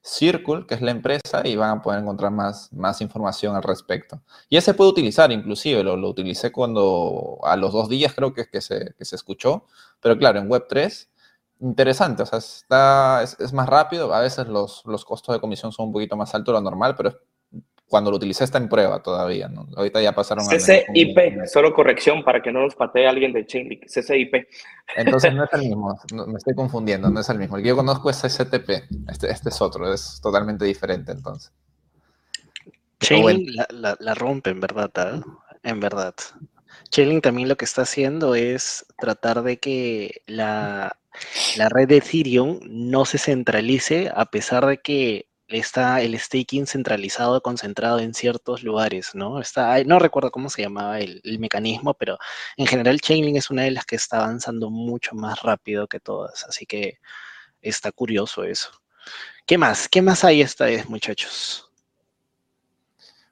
Circle, 0.04 0.66
que 0.68 0.76
es 0.76 0.82
la 0.82 0.92
empresa, 0.92 1.42
y 1.46 1.56
van 1.56 1.78
a 1.78 1.82
poder 1.82 2.02
encontrar 2.02 2.32
más, 2.32 2.72
más 2.74 3.00
información 3.02 3.56
al 3.56 3.64
respecto. 3.64 4.22
Y 4.50 4.58
ese 4.58 4.74
puede 4.74 4.92
utilizar, 4.92 5.32
inclusive, 5.32 5.84
lo, 5.84 5.96
lo 5.96 6.10
utilicé 6.10 6.52
cuando 6.52 7.40
a 7.44 7.56
los 7.56 7.72
dos 7.72 7.88
días 7.90 8.14
creo 8.14 8.34
que, 8.34 8.48
que, 8.48 8.62
se, 8.62 8.94
que 8.98 9.06
se 9.06 9.16
escuchó, 9.16 9.66
pero 10.02 10.18
claro, 10.18 10.40
en 10.40 10.50
Web3, 10.50 11.08
interesante, 11.62 12.24
o 12.24 12.26
sea, 12.26 12.40
está, 12.40 13.24
es, 13.24 13.54
más 13.54 13.68
rápido, 13.70 14.14
a 14.14 14.20
veces 14.20 14.48
los, 14.48 14.84
los 14.86 15.06
costos 15.06 15.34
de 15.34 15.40
comisión 15.40 15.72
son 15.72 15.88
un 15.88 15.94
poquito 15.94 16.18
más 16.18 16.36
altos 16.36 16.54
de 16.54 16.60
lo 16.60 16.62
normal, 16.62 16.96
pero 16.96 17.18
cuando 17.94 18.10
lo 18.10 18.18
utilicé 18.18 18.44
está 18.44 18.58
en 18.58 18.68
prueba 18.68 19.04
todavía, 19.04 19.48
¿no? 19.48 19.68
Ahorita 19.76 20.02
ya 20.02 20.14
pasaron 20.14 20.48
CCIP, 20.48 21.46
solo 21.46 21.76
corrección 21.76 22.24
para 22.24 22.42
que 22.42 22.52
no 22.52 22.64
nos 22.64 22.74
patee 22.74 23.06
alguien 23.06 23.32
de 23.32 23.46
Chainlink, 23.46 23.86
CCIP. 23.86 24.34
Entonces 24.96 25.32
no 25.36 25.44
es 25.44 25.54
el 25.54 25.60
mismo, 25.60 25.96
me 26.26 26.38
estoy 26.40 26.56
confundiendo, 26.56 27.12
no 27.12 27.20
es 27.20 27.30
el 27.30 27.38
mismo. 27.38 27.56
El 27.56 27.62
que 27.62 27.70
yo 27.70 27.76
conozco 27.76 28.10
es 28.10 28.20
CCTP, 28.20 28.70
este, 29.12 29.30
este 29.30 29.50
es 29.50 29.62
otro, 29.62 29.94
es 29.94 30.20
totalmente 30.24 30.66
diferente 30.66 31.12
entonces. 31.12 31.54
Chainlink 33.00 33.50
la, 33.70 33.96
la, 34.00 34.14
rompe 34.16 34.50
en 34.50 34.60
verdad, 34.60 34.90
¿eh? 34.98 35.22
en 35.62 35.80
verdad. 35.80 36.16
Chainlink 36.90 37.22
también 37.22 37.48
lo 37.48 37.58
que 37.58 37.66
está 37.66 37.84
haciendo 37.84 38.34
es 38.34 38.88
tratar 38.98 39.44
de 39.44 39.58
que 39.58 40.24
la, 40.26 40.98
la 41.58 41.70
red 41.70 41.88
de 41.88 41.98
Ethereum 41.98 42.60
no 42.68 43.06
se 43.06 43.20
centralice 43.20 44.12
a 44.16 44.26
pesar 44.26 44.66
de 44.66 44.80
que 44.80 45.28
está 45.48 46.02
el 46.02 46.18
staking 46.20 46.68
centralizado, 46.68 47.42
concentrado 47.42 48.00
en 48.00 48.14
ciertos 48.14 48.64
lugares, 48.64 49.12
¿no? 49.14 49.40
Está, 49.40 49.84
no 49.84 50.00
recuerdo 50.00 50.32
cómo 50.32 50.50
se 50.50 50.62
llamaba 50.62 51.00
el, 51.00 51.22
mecanismo, 51.40 51.94
pero 51.94 52.18
en 52.58 52.68
general 52.68 53.00
Chainlink 53.02 53.38
es 53.38 53.50
una 53.50 53.64
de 53.64 53.72
las 53.72 53.86
que 53.86 53.96
está 53.96 54.18
avanzando 54.18 54.70
mucho 54.70 55.16
más 55.16 55.42
rápido 55.42 55.88
que 55.88 56.00
todas, 56.00 56.46
así 56.46 56.66
que 56.66 57.00
está 57.62 57.92
curioso 57.92 58.44
eso. 58.44 58.72
¿Qué 59.46 59.58
más? 59.58 59.90
¿Qué 59.90 60.02
más 60.02 60.24
hay 60.24 60.42
esta 60.42 60.66
vez, 60.66 60.90
muchachos? 60.90 61.70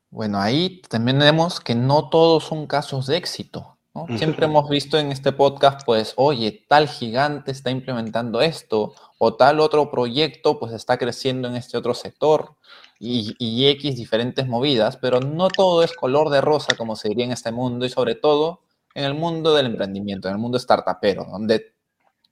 Bueno, 0.09 0.41
ahí 0.41 0.81
también 0.89 1.19
vemos 1.19 1.61
que 1.61 1.73
no 1.73 2.09
todos 2.09 2.43
son 2.43 2.67
casos 2.67 3.07
de 3.07 3.17
éxito. 3.17 3.70
Siempre 4.17 4.45
hemos 4.45 4.69
visto 4.69 4.97
en 4.97 5.11
este 5.11 5.33
podcast, 5.33 5.81
pues, 5.85 6.13
oye, 6.15 6.65
tal 6.69 6.87
gigante 6.87 7.51
está 7.51 7.71
implementando 7.71 8.39
esto, 8.39 8.93
o 9.17 9.35
tal 9.35 9.59
otro 9.59 9.91
proyecto, 9.91 10.59
pues, 10.59 10.71
está 10.71 10.97
creciendo 10.97 11.49
en 11.49 11.57
este 11.57 11.77
otro 11.77 11.93
sector, 11.93 12.55
y, 12.99 13.35
y, 13.37 13.67
X 13.67 13.97
diferentes 13.97 14.47
movidas, 14.47 14.95
pero 14.95 15.19
no 15.19 15.49
todo 15.49 15.83
es 15.83 15.91
color 15.93 16.29
de 16.29 16.39
rosa, 16.39 16.77
como 16.77 16.95
se 16.95 17.09
diría 17.09 17.25
en 17.25 17.33
este 17.33 17.51
mundo, 17.51 17.85
y 17.85 17.89
sobre 17.89 18.15
todo 18.15 18.61
en 18.93 19.03
el 19.03 19.13
mundo 19.13 19.53
del 19.53 19.65
emprendimiento, 19.65 20.29
en 20.29 20.35
el 20.35 20.39
mundo 20.39 20.57
startupero, 20.57 21.25
donde 21.25 21.73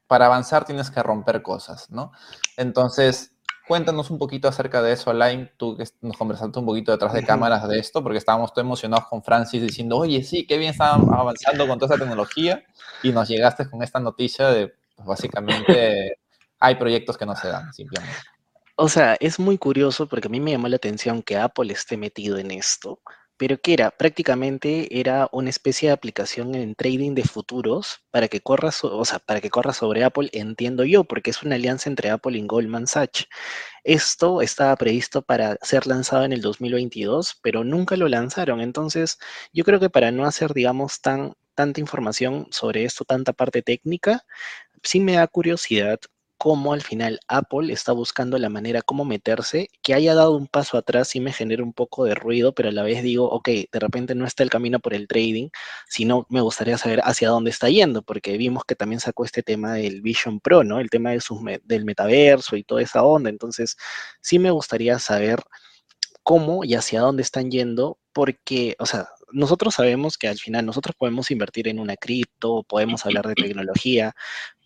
para 0.08 0.28
avanzar 0.28 0.66
tienes 0.66 0.90
que 0.90 1.04
romper 1.04 1.42
cosas, 1.42 1.90
¿no? 1.92 2.12
Entonces, 2.56 3.34
Cuéntanos 3.70 4.10
un 4.10 4.18
poquito 4.18 4.48
acerca 4.48 4.82
de 4.82 4.94
eso, 4.94 5.12
Alain, 5.12 5.48
tú 5.56 5.78
que 5.78 5.84
nos 6.02 6.18
conversaste 6.18 6.58
un 6.58 6.66
poquito 6.66 6.92
detrás 6.92 7.14
de 7.14 7.24
cámaras 7.24 7.68
de 7.68 7.78
esto, 7.78 8.02
porque 8.02 8.18
estábamos 8.18 8.52
todos 8.52 8.66
emocionados 8.66 9.06
con 9.08 9.22
Francis 9.22 9.62
diciendo, 9.62 9.98
oye, 9.98 10.24
sí, 10.24 10.48
qué 10.48 10.58
bien 10.58 10.72
están 10.72 11.02
avanzando 11.14 11.68
con 11.68 11.78
toda 11.78 11.94
esa 11.94 12.04
tecnología, 12.04 12.64
y 13.04 13.12
nos 13.12 13.28
llegaste 13.28 13.70
con 13.70 13.84
esta 13.84 14.00
noticia 14.00 14.48
de, 14.48 14.74
pues 14.96 15.08
básicamente, 15.08 16.18
hay 16.60 16.76
proyectos 16.78 17.16
que 17.16 17.28
no 17.28 17.36
se 17.36 17.50
dan, 17.50 17.72
simplemente. 17.72 18.18
O 18.76 18.90
sea, 18.90 19.16
es 19.20 19.38
muy 19.38 19.60
curioso 19.60 20.08
porque 20.08 20.30
a 20.30 20.32
mí 20.32 20.40
me 20.40 20.50
llamó 20.50 20.68
la 20.68 20.78
atención 20.78 21.22
que 21.22 21.38
Apple 21.38 21.72
esté 21.72 21.96
metido 21.96 22.40
en 22.40 22.50
esto, 22.50 23.00
pero 23.40 23.60
que 23.62 23.74
era 23.74 23.90
prácticamente 23.92 25.00
era 25.00 25.30
una 25.32 25.50
especie 25.50 25.88
de 25.90 25.94
aplicación 25.94 26.56
en 26.56 26.76
trading 26.76 27.16
de 27.16 27.24
futuros 27.24 28.02
para 28.12 28.28
que 28.28 28.42
corra, 28.42 28.70
o 28.84 29.06
sea, 29.06 29.20
para 29.20 29.40
que 29.42 29.50
corra 29.50 29.72
sobre 29.74 30.04
Apple, 30.04 30.30
entiendo 30.34 30.84
yo, 30.84 31.06
porque 31.06 31.30
es 31.32 31.42
una 31.42 31.56
alianza 31.56 31.90
entre 31.90 32.10
Apple 32.10 32.38
y 32.38 32.46
Goldman 32.46 32.86
Sachs. 32.86 33.28
Esto 33.86 34.42
estaba 34.42 34.76
previsto 34.76 35.22
para 35.22 35.58
ser 35.62 35.88
lanzado 35.88 36.26
en 36.26 36.34
el 36.34 36.42
2022, 36.42 37.40
pero 37.42 37.64
nunca 37.64 37.96
lo 37.96 38.10
lanzaron. 38.10 38.60
Entonces, 38.60 39.18
yo 39.54 39.64
creo 39.64 39.80
que 39.80 39.90
para 39.90 40.12
no 40.12 40.26
hacer, 40.26 40.54
digamos, 40.54 41.02
tan 41.02 41.34
tanta 41.56 41.82
información 41.82 42.48
sobre 42.52 42.86
esto, 42.86 43.04
tanta 43.06 43.34
parte 43.34 43.62
técnica, 43.62 44.26
sí 44.84 45.00
me 45.02 45.14
da 45.14 45.28
curiosidad 45.28 46.00
cómo 46.40 46.72
al 46.72 46.82
final 46.82 47.20
Apple 47.28 47.74
está 47.74 47.92
buscando 47.92 48.38
la 48.38 48.48
manera 48.50 48.82
cómo 48.82 49.04
meterse, 49.04 49.68
que 49.84 49.94
haya 49.94 50.16
dado 50.16 50.38
un 50.38 50.48
paso 50.48 50.78
atrás 50.78 51.14
y 51.16 51.20
me 51.20 51.34
genera 51.34 51.64
un 51.64 51.74
poco 51.74 52.06
de 52.06 52.16
ruido, 52.16 52.54
pero 52.56 52.70
a 52.70 52.72
la 52.72 52.82
vez 52.82 53.04
digo, 53.04 53.30
ok, 53.30 53.50
de 53.50 53.80
repente 53.80 54.16
no 54.16 54.26
está 54.26 54.44
el 54.44 54.50
camino 54.50 54.80
por 54.80 54.94
el 54.94 55.08
trading, 55.10 55.50
sino 55.90 56.26
me 56.30 56.40
gustaría 56.40 56.78
saber 56.78 57.02
hacia 57.04 57.28
dónde 57.28 57.52
está 57.52 57.70
yendo, 57.70 58.04
porque 58.04 58.38
vimos 58.38 58.64
que 58.64 58.76
también 58.76 59.02
sacó 59.02 59.26
este 59.26 59.44
tema 59.44 59.74
del 59.74 60.02
Vision 60.02 60.40
Pro, 60.40 60.64
¿no? 60.64 60.80
El 60.80 60.90
tema 60.90 61.12
de 61.12 61.20
sus, 61.20 61.42
del 61.66 61.84
metaverso 61.84 62.56
y 62.56 62.64
toda 62.64 62.82
esa 62.84 63.04
onda. 63.04 63.30
Entonces, 63.30 63.76
sí 64.22 64.40
me 64.40 64.52
gustaría 64.52 64.98
saber 65.00 65.42
cómo 66.24 66.64
y 66.64 66.76
hacia 66.76 67.02
dónde 67.02 67.24
están 67.24 67.52
yendo, 67.52 68.00
porque, 68.14 68.76
o 68.80 68.86
sea, 68.86 69.10
nosotros 69.32 69.76
sabemos 69.76 70.18
que 70.18 70.28
al 70.30 70.38
final 70.38 70.66
nosotros 70.66 70.96
podemos 70.98 71.32
invertir 71.32 71.68
en 71.68 71.80
una 71.80 71.98
cripto, 71.98 72.64
podemos 72.64 73.06
hablar 73.06 73.28
de 73.28 73.36
tecnología, 73.36 74.16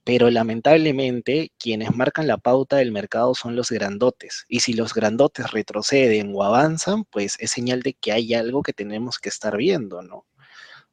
pero 0.04 0.30
lamentablemente 0.30 1.52
quienes 1.58 1.96
marcan 1.96 2.28
la 2.28 2.38
pauta 2.38 2.78
del 2.78 2.92
mercado 2.92 3.36
son 3.36 3.56
los 3.56 3.72
grandotes. 3.72 4.46
Y 4.50 4.60
si 4.60 4.74
los 4.74 4.94
grandotes 4.94 5.52
retroceden 5.52 6.34
o 6.36 6.44
avanzan, 6.44 7.06
pues 7.06 7.38
es 7.40 7.52
señal 7.52 7.82
de 7.82 7.94
que 7.94 8.12
hay 8.12 8.34
algo 8.34 8.64
que 8.64 8.74
tenemos 8.74 9.20
que 9.20 9.30
estar 9.30 9.56
viendo, 9.56 10.02
¿no? 10.02 10.26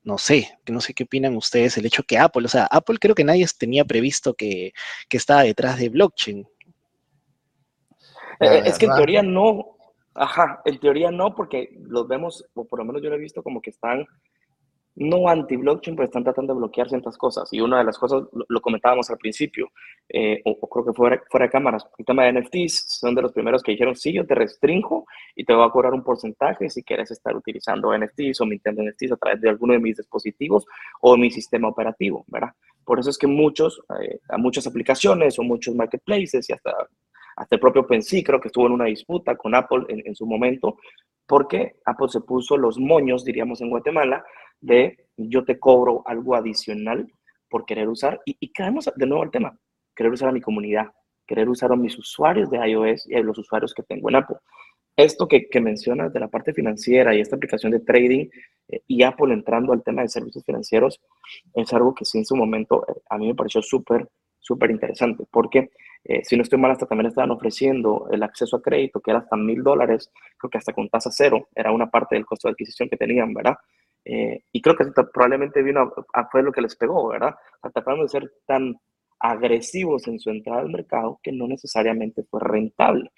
No 0.03 0.16
sé, 0.16 0.59
no 0.68 0.81
sé 0.81 0.94
qué 0.94 1.05
opinan 1.05 1.37
ustedes, 1.37 1.77
el 1.77 1.85
hecho 1.85 2.03
que 2.05 2.18
Apple, 2.18 2.46
o 2.46 2.49
sea, 2.49 2.64
Apple 2.66 2.99
creo 2.99 3.14
que 3.14 3.25
nadie 3.25 3.46
tenía 3.59 3.85
previsto 3.85 4.33
que, 4.33 4.73
que 5.09 5.16
estaba 5.16 5.42
detrás 5.42 5.79
de 5.79 5.90
blockchain. 5.90 6.49
Eh, 8.40 8.62
es 8.64 8.79
que 8.79 8.87
en 8.87 8.94
teoría 8.94 9.23
no, 9.23 9.77
ajá, 10.14 10.62
en 10.64 10.81
teoría 10.81 11.11
no, 11.11 11.35
porque 11.35 11.77
los 11.81 12.09
vemos, 12.09 12.46
o 12.55 12.66
por 12.66 12.79
lo 12.79 12.87
menos 12.87 13.03
yo 13.03 13.11
lo 13.11 13.16
he 13.16 13.18
visto 13.18 13.42
como 13.42 13.61
que 13.61 13.70
están 13.70 14.07
no 14.96 15.29
anti-blockchain, 15.29 15.96
pero 15.96 16.07
están 16.07 16.24
tratando 16.24 16.53
de 16.53 16.59
bloquear 16.59 16.88
ciertas 16.88 17.16
cosas. 17.16 17.48
Y 17.53 17.61
una 17.61 17.79
de 17.79 17.85
las 17.85 17.98
cosas, 17.98 18.24
lo, 18.48 18.61
comentábamos 18.61 19.09
al 19.11 19.18
principio, 19.18 19.70
eh, 20.09 20.42
o, 20.44 20.68
creo 20.68 20.85
que 20.85 20.92
fuera, 20.92 21.22
fuera 21.31 21.46
de 21.46 21.53
cámaras, 21.53 21.87
el 21.98 22.05
tema 22.05 22.24
de 22.24 22.40
NFTs, 22.40 22.98
son 23.00 23.14
de 23.14 23.22
los 23.22 23.33
primeros 23.33 23.62
que 23.62 23.72
dijeron, 23.72 23.94
sí, 23.96 24.12
yo 24.12 24.26
te 24.26 24.35
restringo 24.35 25.07
y 25.35 25.44
te 25.44 25.55
voy 25.55 25.66
a 25.66 25.70
cobrar 25.70 25.94
un 25.94 26.03
porcentaje 26.03 26.68
si 26.68 26.83
quieres 26.83 27.11
estar 27.11 27.35
utilizando 27.37 27.96
NFTs 27.96 28.40
o 28.40 28.46
mintiendo 28.46 28.83
NFTs 28.83 29.12
a 29.12 29.16
través 29.16 29.40
de 29.40 29.48
alguno 29.48 29.72
de 29.72 29.79
mis 29.79 29.96
dispositivos 29.96 30.66
o 31.00 31.16
mi 31.16 31.31
sistema 31.31 31.68
operativo, 31.68 32.24
¿verdad? 32.26 32.50
Por 32.85 32.98
eso 32.98 33.11
es 33.11 33.18
que 33.18 33.26
muchos, 33.26 33.81
eh, 34.00 34.18
muchas 34.38 34.66
aplicaciones 34.66 35.38
o 35.38 35.42
muchos 35.42 35.74
marketplaces 35.74 36.48
y 36.50 36.53
hasta, 36.53 36.72
hasta 37.37 37.55
el 37.55 37.61
propio 37.61 37.83
OpenSea 37.83 38.24
creo 38.24 38.40
que 38.40 38.48
estuvo 38.48 38.66
en 38.66 38.72
una 38.72 38.87
disputa 38.87 39.37
con 39.37 39.55
Apple 39.55 39.85
en, 39.88 40.03
en 40.05 40.14
su 40.16 40.26
momento, 40.26 40.76
porque 41.26 41.76
Apple 41.85 42.09
se 42.09 42.20
puso 42.20 42.57
los 42.57 42.79
moños, 42.79 43.24
diríamos 43.24 43.61
en 43.61 43.70
Guatemala, 43.70 44.24
de 44.61 45.07
yo 45.16 45.44
te 45.44 45.59
cobro 45.59 46.03
algo 46.07 46.35
adicional 46.35 47.12
por 47.49 47.64
querer 47.66 47.88
usar, 47.88 48.20
y, 48.25 48.37
y 48.40 48.53
caemos 48.53 48.90
de 48.94 49.07
nuevo 49.07 49.23
al 49.23 49.31
tema, 49.31 49.59
querer 49.94 50.12
usar 50.12 50.29
a 50.29 50.33
mi 50.33 50.40
comunidad, 50.40 50.87
querer 51.27 51.49
usar 51.49 51.73
a 51.73 51.77
mis 51.77 51.99
usuarios 51.99 52.51
de 52.51 52.59
iOS 52.59 53.09
y 53.09 53.14
a 53.14 53.20
los 53.20 53.38
usuarios 53.38 53.75
que 53.75 53.83
tengo 53.83 54.09
en 54.09 54.16
Apple. 54.16 54.37
Esto 54.96 55.27
que, 55.29 55.49
que 55.49 55.61
mencionas 55.61 56.12
de 56.12 56.20
la 56.20 56.29
parte 56.29 56.53
financiera 56.53 57.14
y 57.14 57.20
esta 57.20 57.37
aplicación 57.37 57.73
de 57.73 57.81
trading 57.81 58.29
eh, 58.68 58.83
y 58.87 59.03
Apple 59.03 59.33
entrando 59.33 59.73
al 59.73 59.83
tema 59.83 60.03
de 60.03 60.09
servicios 60.09 60.44
financieros 60.44 61.01
es 61.55 61.73
algo 61.73 61.94
que 61.94 62.05
sí 62.05 62.18
en 62.18 62.25
su 62.25 62.37
momento 62.37 62.85
eh, 62.88 63.01
a 63.09 63.16
mí 63.16 63.29
me 63.29 63.35
pareció 63.35 63.62
súper, 63.62 64.09
súper 64.38 64.70
interesante, 64.70 65.25
porque 65.31 65.70
eh, 66.05 66.23
si 66.25 66.37
no 66.37 66.42
estoy 66.42 66.59
mal, 66.59 66.70
hasta 66.70 66.87
también 66.87 67.07
estaban 67.07 67.31
ofreciendo 67.31 68.09
el 68.11 68.23
acceso 68.23 68.57
a 68.57 68.62
crédito, 68.62 69.01
que 69.01 69.11
era 69.11 69.20
hasta 69.20 69.37
mil 69.37 69.62
dólares, 69.62 70.11
creo 70.38 70.51
que 70.51 70.59
hasta 70.59 70.73
con 70.73 70.88
tasa 70.88 71.11
cero, 71.12 71.49
era 71.55 71.73
una 71.73 71.90
parte 71.90 72.16
del 72.16 72.27
costo 72.27 72.49
de 72.49 72.53
adquisición 72.53 72.88
que 72.88 72.96
tenían, 72.96 73.33
¿verdad? 73.35 73.57
Eh, 74.04 74.44
y 74.52 74.62
creo 74.62 74.76
que 74.76 74.84
probablemente 75.12 75.62
vino 75.62 75.92
a, 76.14 76.28
fue 76.30 76.42
lo 76.42 76.52
que 76.52 76.62
les 76.62 76.76
pegó, 76.76 77.08
¿verdad? 77.08 77.34
tratando 77.72 78.02
de 78.02 78.08
ser 78.08 78.32
tan 78.46 78.76
agresivos 79.18 80.08
en 80.08 80.18
su 80.18 80.30
entrada 80.30 80.60
al 80.60 80.70
mercado 80.70 81.20
que 81.22 81.32
no 81.32 81.46
necesariamente 81.46 82.24
fue 82.24 82.40
rentable. 82.40 83.10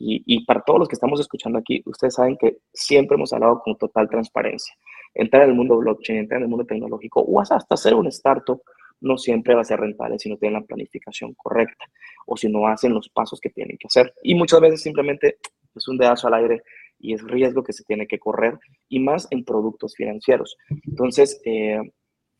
Y, 0.00 0.22
y, 0.26 0.44
para 0.44 0.62
todos 0.62 0.78
los 0.78 0.88
que 0.88 0.94
estamos 0.94 1.18
escuchando 1.18 1.58
aquí, 1.58 1.82
ustedes 1.84 2.14
saben 2.14 2.36
que 2.36 2.58
siempre 2.72 3.16
hemos 3.16 3.32
hablado 3.32 3.60
con 3.60 3.76
total 3.76 4.08
transparencia. 4.08 4.72
Entrar 5.12 5.42
en 5.42 5.50
el 5.50 5.56
mundo 5.56 5.76
blockchain, 5.76 6.20
entrar 6.20 6.38
en 6.38 6.44
el 6.44 6.48
mundo 6.48 6.64
tecnológico 6.64 7.20
o 7.20 7.40
hasta 7.40 7.56
hacer 7.68 7.94
un 7.94 8.06
startup 8.06 8.62
no 9.00 9.18
siempre 9.18 9.54
va 9.54 9.62
a 9.62 9.64
ser 9.64 9.80
rentable 9.80 10.18
si 10.18 10.28
no 10.28 10.36
tienen 10.36 10.60
la 10.60 10.66
planificación 10.66 11.34
correcta 11.34 11.84
o 12.26 12.36
si 12.36 12.48
no 12.48 12.66
hacen 12.66 12.94
los 12.94 13.08
pasos 13.08 13.40
que 13.40 13.50
tienen 13.50 13.76
que 13.78 13.86
hacer. 13.86 14.14
Y 14.22 14.34
muchas 14.34 14.60
veces 14.60 14.82
simplemente 14.82 15.38
es 15.74 15.88
un 15.88 15.98
dedazo 15.98 16.28
al 16.28 16.34
aire 16.34 16.62
y 16.98 17.14
es 17.14 17.22
riesgo 17.22 17.62
que 17.62 17.72
se 17.72 17.84
tiene 17.84 18.06
que 18.06 18.18
correr, 18.18 18.58
y 18.88 19.00
más 19.00 19.28
en 19.30 19.44
productos 19.44 19.94
financieros. 19.94 20.56
Entonces, 20.84 21.40
eh, 21.44 21.80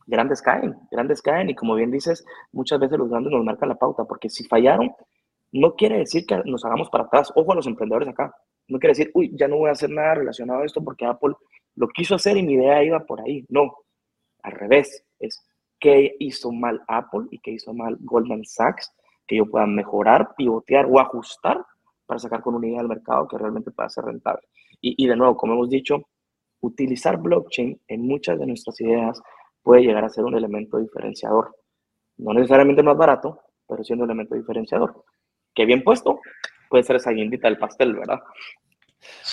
grandes 0.07 0.43
caen, 0.43 0.75
grandes 0.91 1.23
caen, 1.23 1.51
y 1.51 1.55
como 1.55 1.75
bien 1.75 1.91
dices, 1.91 2.25
muchas 2.53 2.81
veces 2.81 2.99
los 2.99 3.11
grandes 3.11 3.33
nos 3.33 3.45
marcan 3.45 3.69
la 3.69 3.77
pauta, 3.77 4.05
porque 4.05 4.29
si 4.29 4.45
fallaron, 4.45 4.93
no 5.53 5.75
quiere 5.75 5.99
decir 5.99 6.27
que 6.27 6.37
nos 6.45 6.65
hagamos 6.65 6.91
para 6.91 7.05
atrás. 7.05 7.33
Ojo 7.35 7.53
a 7.53 7.55
los 7.55 7.67
emprendedores 7.67 8.09
acá. 8.09 8.35
No 8.69 8.79
quiere 8.79 8.93
decir, 8.93 9.11
uy, 9.15 9.33
ya 9.35 9.49
no 9.49 9.57
voy 9.57 9.69
a 9.69 9.73
hacer 9.73 9.91
nada 9.91 10.15
relacionado 10.15 10.61
a 10.61 10.67
esto 10.67 10.83
porque 10.85 11.07
Apple 11.07 11.35
lo 11.75 11.89
quiso 11.89 12.15
hacer 12.15 12.37
y 12.37 12.43
mi 12.43 12.55
idea 12.55 12.85
iba 12.85 13.01
por 13.01 13.21
ahí. 13.21 13.47
No, 13.49 13.73
al 14.43 14.53
revés. 14.53 15.05
Es 15.19 15.43
qué 15.81 16.17
hizo 16.19 16.53
mal 16.53 16.83
Apple 16.87 17.27
y 17.31 17.39
qué 17.39 17.53
hizo 17.53 17.73
mal 17.73 17.97
Goldman 18.01 18.45
Sachs, 18.45 18.93
que 19.27 19.37
yo 19.37 19.47
pueda 19.47 19.67
mejorar, 19.67 20.35
pivotear 20.37 20.87
o 20.87 21.01
ajustar 21.01 21.65
para 22.09 22.19
sacar 22.19 22.41
con 22.41 22.55
una 22.55 22.67
idea 22.67 22.81
al 22.81 22.89
mercado 22.89 23.29
que 23.29 23.37
realmente 23.37 23.71
pueda 23.71 23.91
ser 23.91 24.07
rentable. 24.07 24.41
Y, 24.81 25.07
de 25.07 25.15
nuevo, 25.15 25.37
como 25.37 25.53
hemos 25.53 25.69
dicho, 25.69 26.09
utilizar 26.61 27.19
blockchain 27.19 27.79
en 27.87 28.01
muchas 28.01 28.39
de 28.39 28.47
nuestras 28.47 28.81
ideas 28.81 29.21
puede 29.63 29.83
llegar 29.83 30.05
a 30.05 30.09
ser 30.09 30.25
un 30.25 30.35
elemento 30.35 30.79
diferenciador. 30.79 31.55
No 32.17 32.33
necesariamente 32.33 32.83
más 32.83 32.97
barato, 32.97 33.43
pero 33.69 33.85
siendo 33.85 34.05
un 34.05 34.11
elemento 34.11 34.37
diferenciador. 34.37 35.05
Que 35.55 35.67
bien 35.67 35.85
puesto, 35.85 36.19
puede 36.71 36.83
ser 36.83 36.97
esa 36.97 37.11
guindita 37.11 37.47
del 37.47 37.59
pastel, 37.59 37.95
¿verdad? 37.95 38.21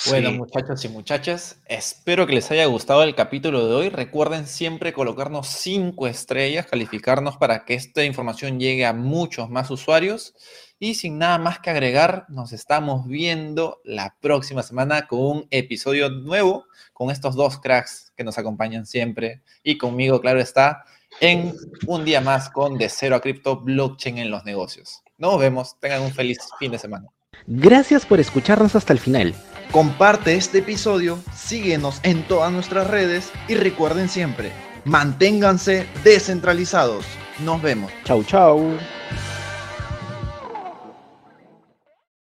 Bueno, 0.07 0.31
muchachos 0.31 0.85
y 0.85 0.89
muchachas, 0.89 1.57
espero 1.65 2.27
que 2.27 2.33
les 2.33 2.51
haya 2.51 2.65
gustado 2.65 3.03
el 3.03 3.15
capítulo 3.15 3.67
de 3.67 3.73
hoy. 3.73 3.89
Recuerden 3.89 4.45
siempre 4.45 4.93
colocarnos 4.93 5.47
cinco 5.47 6.07
estrellas, 6.07 6.67
calificarnos 6.67 7.37
para 7.37 7.65
que 7.65 7.73
esta 7.73 8.03
información 8.03 8.59
llegue 8.59 8.85
a 8.85 8.93
muchos 8.93 9.49
más 9.49 9.71
usuarios. 9.71 10.35
Y 10.77 10.95
sin 10.95 11.17
nada 11.17 11.37
más 11.37 11.59
que 11.59 11.69
agregar, 11.69 12.25
nos 12.29 12.53
estamos 12.53 13.07
viendo 13.07 13.81
la 13.83 14.15
próxima 14.19 14.61
semana 14.61 15.07
con 15.07 15.19
un 15.19 15.47
episodio 15.49 16.09
nuevo 16.09 16.65
con 16.93 17.09
estos 17.09 17.35
dos 17.35 17.59
cracks 17.59 18.13
que 18.15 18.23
nos 18.23 18.37
acompañan 18.37 18.85
siempre 18.85 19.41
y 19.63 19.77
conmigo, 19.77 20.21
claro 20.21 20.39
está, 20.39 20.85
en 21.19 21.53
un 21.87 22.05
día 22.05 22.21
más 22.21 22.49
con 22.49 22.77
De 22.77 22.89
Cero 22.89 23.15
a 23.15 23.21
Cripto 23.21 23.57
Blockchain 23.61 24.17
en 24.17 24.31
los 24.31 24.45
negocios. 24.45 25.03
Nos 25.17 25.39
vemos, 25.39 25.79
tengan 25.79 26.01
un 26.01 26.11
feliz 26.11 26.39
fin 26.59 26.71
de 26.71 26.77
semana. 26.79 27.07
Gracias 27.47 28.05
por 28.05 28.19
escucharnos 28.19 28.75
hasta 28.75 28.93
el 28.93 28.99
final. 28.99 29.35
Comparte 29.71 30.35
este 30.35 30.59
episodio, 30.59 31.19
síguenos 31.35 31.99
en 32.03 32.23
todas 32.27 32.51
nuestras 32.51 32.87
redes 32.87 33.31
y 33.47 33.55
recuerden 33.55 34.09
siempre, 34.09 34.51
manténganse 34.85 35.87
descentralizados. 36.03 37.05
Nos 37.39 37.61
vemos. 37.61 37.91
Chau, 38.05 38.23
chau. 38.23 38.77